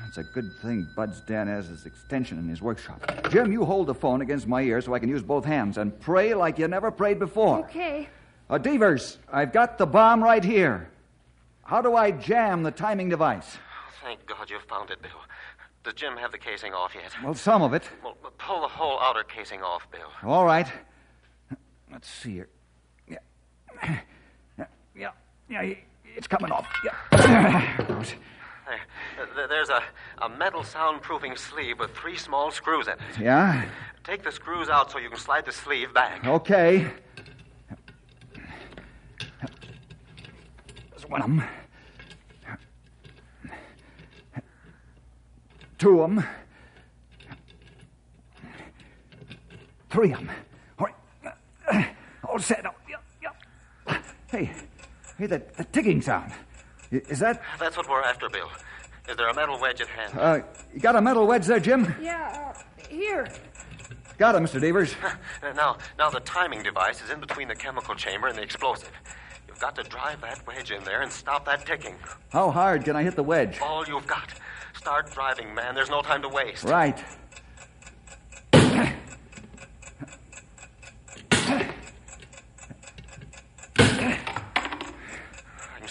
It's 0.08 0.18
a 0.18 0.24
good 0.24 0.52
thing 0.62 0.88
Bud's 0.96 1.22
dad 1.22 1.48
has 1.48 1.68
his 1.68 1.86
extension 1.86 2.40
in 2.40 2.48
his 2.48 2.62
workshop. 2.62 3.30
Jim, 3.30 3.52
you 3.52 3.64
hold 3.64 3.88
the 3.88 3.94
phone 3.94 4.22
against 4.22 4.48
my 4.48 4.62
ear 4.62 4.82
so 4.82 4.94
I 4.94 5.00
can 5.00 5.10
use 5.10 5.22
both 5.22 5.46
hands 5.46 5.78
and 5.78 5.98
pray 6.00 6.34
like 6.34 6.58
you 6.58 6.68
never 6.68 6.90
prayed 6.90 7.20
before. 7.20 7.60
Okay. 7.60 8.10
Uh, 8.50 8.58
Devers, 8.58 9.20
I've 9.32 9.54
got 9.54 9.78
the 9.78 9.86
bomb 9.86 10.24
right 10.24 10.44
here. 10.44 10.90
How 11.64 11.82
do 11.82 11.96
I 11.96 12.10
jam 12.10 12.64
the 12.64 12.72
timing 12.72 13.10
device? 13.10 13.58
Thank 14.04 14.26
God 14.26 14.50
you 14.50 14.58
found 14.68 14.90
it, 14.90 15.00
Bill. 15.02 15.12
Does 15.84 15.94
Jim 15.94 16.18
have 16.18 16.32
the 16.32 16.40
casing 16.40 16.74
off 16.74 16.96
yet? 16.96 17.12
Well, 17.24 17.36
some 17.36 17.62
of 17.62 17.74
it. 17.74 17.84
Well, 18.04 18.16
pull 18.40 18.62
the 18.62 18.68
whole 18.68 19.00
outer 19.00 19.24
casing 19.24 19.62
off, 19.62 19.90
Bill. 19.92 20.10
All 20.24 20.46
right. 20.46 20.68
Let's 21.92 22.10
see 22.10 22.34
here. 22.34 22.50
Yeah. 23.08 23.18
Yeah. 24.96 25.12
Yeah. 25.50 25.62
yeah 25.62 25.76
it's 26.18 26.28
coming 26.28 26.52
off. 26.52 26.68
Yeah. 26.84 28.04
There, 29.36 29.48
there's 29.48 29.70
a, 29.70 29.84
a 30.20 30.30
metal 30.30 30.62
soundproofing 30.62 31.38
sleeve 31.38 31.80
with 31.80 31.96
three 31.96 32.18
small 32.18 32.52
screws 32.52 32.88
in 32.88 32.94
it. 32.94 33.00
Yeah? 33.20 33.66
Take 34.04 34.24
the 34.24 34.32
screws 34.32 34.70
out 34.70 34.92
so 34.92 34.98
you 34.98 35.10
can 35.10 35.18
slide 35.18 35.46
the 35.46 35.52
sleeve 35.52 35.94
back. 35.94 36.26
Okay. 36.26 36.88
There's 40.92 41.08
one 41.08 41.22
of 41.22 41.28
them. 41.28 41.44
Two 45.78 46.02
of 46.02 46.16
them. 46.16 46.26
Three 49.90 50.12
of 50.12 50.20
them. 50.20 50.32
All 50.78 50.88
right. 50.88 50.96
Uh, 51.72 51.84
all 52.28 52.40
set 52.40 52.66
up. 52.66 52.76
Hey, 54.32 54.52
hey, 55.18 55.26
that, 55.26 55.56
that 55.56 55.74
ticking 55.74 56.02
sound. 56.02 56.32
I- 56.92 57.02
Is 57.10 57.20
that. 57.20 57.42
That's 57.60 57.78
what 57.78 57.88
we're 57.90 58.02
after, 58.02 58.30
Bill. 58.30 58.50
Is 59.10 59.16
there 59.18 59.28
a 59.30 59.34
metal 59.34 59.60
wedge 59.60 59.82
at 59.82 59.88
hand? 59.88 60.14
Uh, 60.18 60.40
you 60.74 60.80
got 60.80 60.96
a 60.96 61.02
metal 61.02 61.26
wedge 61.26 61.46
there, 61.46 61.60
Jim? 61.60 61.94
Yeah, 62.02 62.54
uh, 62.56 62.86
here. 62.90 63.28
Got 64.18 64.36
it, 64.36 64.40
Mr. 64.40 64.60
Devers. 64.60 64.96
Now, 65.56 65.78
now 65.98 66.10
the 66.10 66.20
timing 66.22 66.62
device 66.64 67.02
is 67.02 67.10
in 67.10 67.20
between 67.20 67.48
the 67.48 67.56
chemical 67.56 67.96
chamber 67.96 68.28
and 68.28 68.38
the 68.38 68.42
explosive. 68.42 68.92
You've 69.48 69.60
got 69.60 69.76
to 69.76 69.84
drive 69.84 70.22
that 70.22 70.46
wedge 70.46 70.72
in 70.72 70.84
there 70.84 71.02
and 71.02 71.12
stop 71.12 71.46
that 71.46 71.66
ticking. 71.66 71.96
How 72.30 72.52
hard 72.52 72.84
can 72.86 72.96
I 72.96 73.04
hit 73.04 73.16
the 73.16 73.24
wedge? 73.24 73.60
All 73.62 73.86
you've 73.88 74.06
got. 74.08 74.34
Start 74.78 75.12
driving, 75.12 75.56
man. 75.56 75.74
There's 75.76 75.90
no 75.90 76.02
time 76.02 76.22
to 76.22 76.30
waste. 76.30 76.66
Right. 76.66 77.02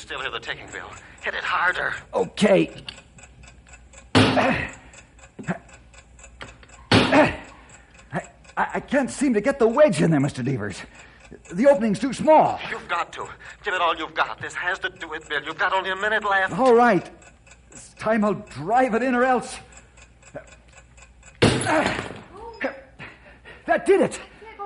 Still 0.09 0.23
hear 0.23 0.31
the 0.31 0.41
ticking, 0.41 0.67
Bill. 0.73 0.91
Hit 1.21 1.35
it 1.35 1.45
harder. 1.45 1.93
Okay. 2.15 2.75
I, 4.15 4.71
I 8.57 8.81
can't 8.81 9.11
seem 9.11 9.35
to 9.35 9.43
get 9.43 9.59
the 9.59 9.69
wedge 9.69 10.01
in 10.01 10.11
there, 10.11 10.19
Mr. 10.19 10.43
Devers. 10.43 10.81
The 11.53 11.67
opening's 11.67 11.99
too 11.99 12.15
small. 12.15 12.59
You've 12.71 12.89
got 12.89 13.13
to. 13.13 13.29
Give 13.63 13.75
it 13.75 13.83
all 13.83 13.95
you've 13.95 14.15
got. 14.15 14.41
This 14.41 14.55
has 14.55 14.79
to 14.79 14.89
do 14.89 15.13
it, 15.13 15.29
Bill. 15.29 15.43
You've 15.45 15.59
got 15.59 15.75
only 15.75 15.91
a 15.91 15.97
minute 15.97 16.25
left. 16.25 16.59
All 16.59 16.73
right. 16.73 17.11
This 17.71 17.95
time 17.99 18.25
I'll 18.25 18.33
drive 18.33 18.95
it 18.95 19.03
in 19.03 19.15
or 19.15 19.25
else. 19.25 19.59
That 21.43 22.15
did 23.85 24.01
it. 24.01 24.19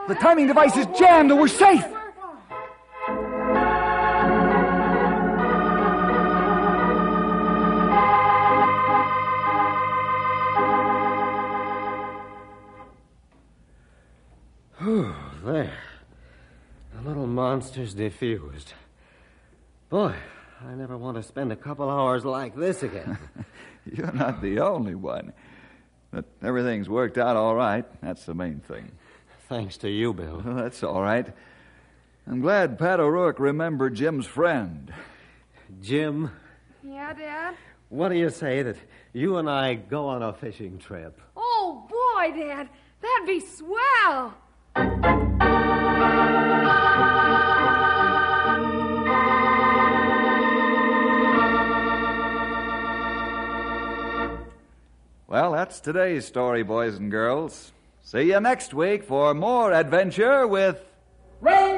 The 0.07 0.15
timing 0.15 0.47
device 0.47 0.77
is 0.77 0.87
jammed 0.97 1.33
and 1.33 1.41
we're 1.41 1.49
safe. 1.49 1.85
Monster's 17.53 17.95
defused. 17.95 18.73
Boy, 19.91 20.15
I 20.67 20.75
never 20.75 20.97
want 20.97 21.19
to 21.19 21.23
spend 21.23 21.53
a 21.53 21.57
couple 21.57 21.91
hours 21.91 22.25
like 22.25 22.57
this 22.57 22.83
again. 22.83 23.19
You're 23.85 24.11
not 24.13 24.41
the 24.41 24.61
only 24.61 24.95
one. 24.95 25.35
But 26.11 26.25
everything's 26.43 26.89
worked 26.89 27.19
out 27.19 27.37
all 27.37 27.55
right. 27.55 27.85
That's 28.01 28.25
the 28.25 28.33
main 28.33 28.61
thing. 28.61 28.91
Thanks 29.51 29.77
to 29.79 29.91
you, 29.91 30.15
Bill. 30.15 30.41
Well, 30.43 30.55
that's 30.55 30.83
all 30.83 31.03
right. 31.03 31.27
I'm 32.27 32.41
glad 32.41 32.79
Pat 32.79 33.01
O'Rourke 33.01 33.39
remembered 33.39 33.97
Jim's 33.97 34.27
friend. 34.27 34.91
Jim, 35.83 36.31
Yeah, 36.83 37.13
Dad? 37.13 37.55
what 37.91 38.09
do 38.09 38.15
you 38.17 38.31
say 38.31 38.63
that 38.63 38.77
you 39.13 39.37
and 39.37 39.51
I 39.51 39.75
go 39.75 40.07
on 40.07 40.23
a 40.23 40.33
fishing 40.33 40.79
trip? 40.79 41.21
Oh, 41.37 41.87
boy, 41.91 42.35
Dad. 42.35 42.71
That'd 43.03 43.27
be 43.27 43.41
swell. 43.41 44.39
Well, 55.33 55.53
that's 55.53 55.81
today's 55.81 56.27
story, 56.27 56.63
boys 56.63 56.97
and 56.97 57.11
girls. 57.11 57.73
See 58.03 58.25
you 58.25 58.39
next 58.39 58.75
week 58.75 59.03
for 59.03 59.33
more 59.33 59.73
adventure 59.73 60.47
with 60.47 60.85
Ranger 61.41 61.72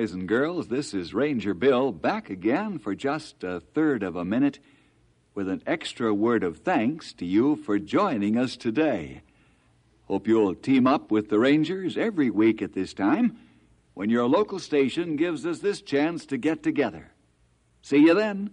boys 0.00 0.12
and 0.14 0.26
girls. 0.26 0.68
This 0.68 0.94
is 0.94 1.12
Ranger 1.12 1.52
Bill 1.52 1.92
back 1.92 2.30
again 2.30 2.78
for 2.78 2.94
just 2.94 3.44
a 3.44 3.60
third 3.60 4.02
of 4.02 4.16
a 4.16 4.24
minute 4.24 4.58
with 5.34 5.46
an 5.46 5.62
extra 5.66 6.14
word 6.14 6.42
of 6.42 6.56
thanks 6.56 7.12
to 7.12 7.26
you 7.26 7.54
for 7.54 7.78
joining 7.78 8.38
us 8.38 8.56
today. 8.56 9.20
Hope 10.06 10.26
you'll 10.26 10.54
team 10.54 10.86
up 10.86 11.10
with 11.10 11.28
the 11.28 11.38
Rangers 11.38 11.98
every 11.98 12.30
week 12.30 12.62
at 12.62 12.72
this 12.72 12.94
time 12.94 13.36
when 13.92 14.08
your 14.08 14.26
local 14.26 14.58
station 14.58 15.16
gives 15.16 15.44
us 15.44 15.58
this 15.58 15.82
chance 15.82 16.24
to 16.24 16.38
get 16.38 16.62
together. 16.62 17.12
See 17.82 17.98
you 17.98 18.14
then. 18.14 18.52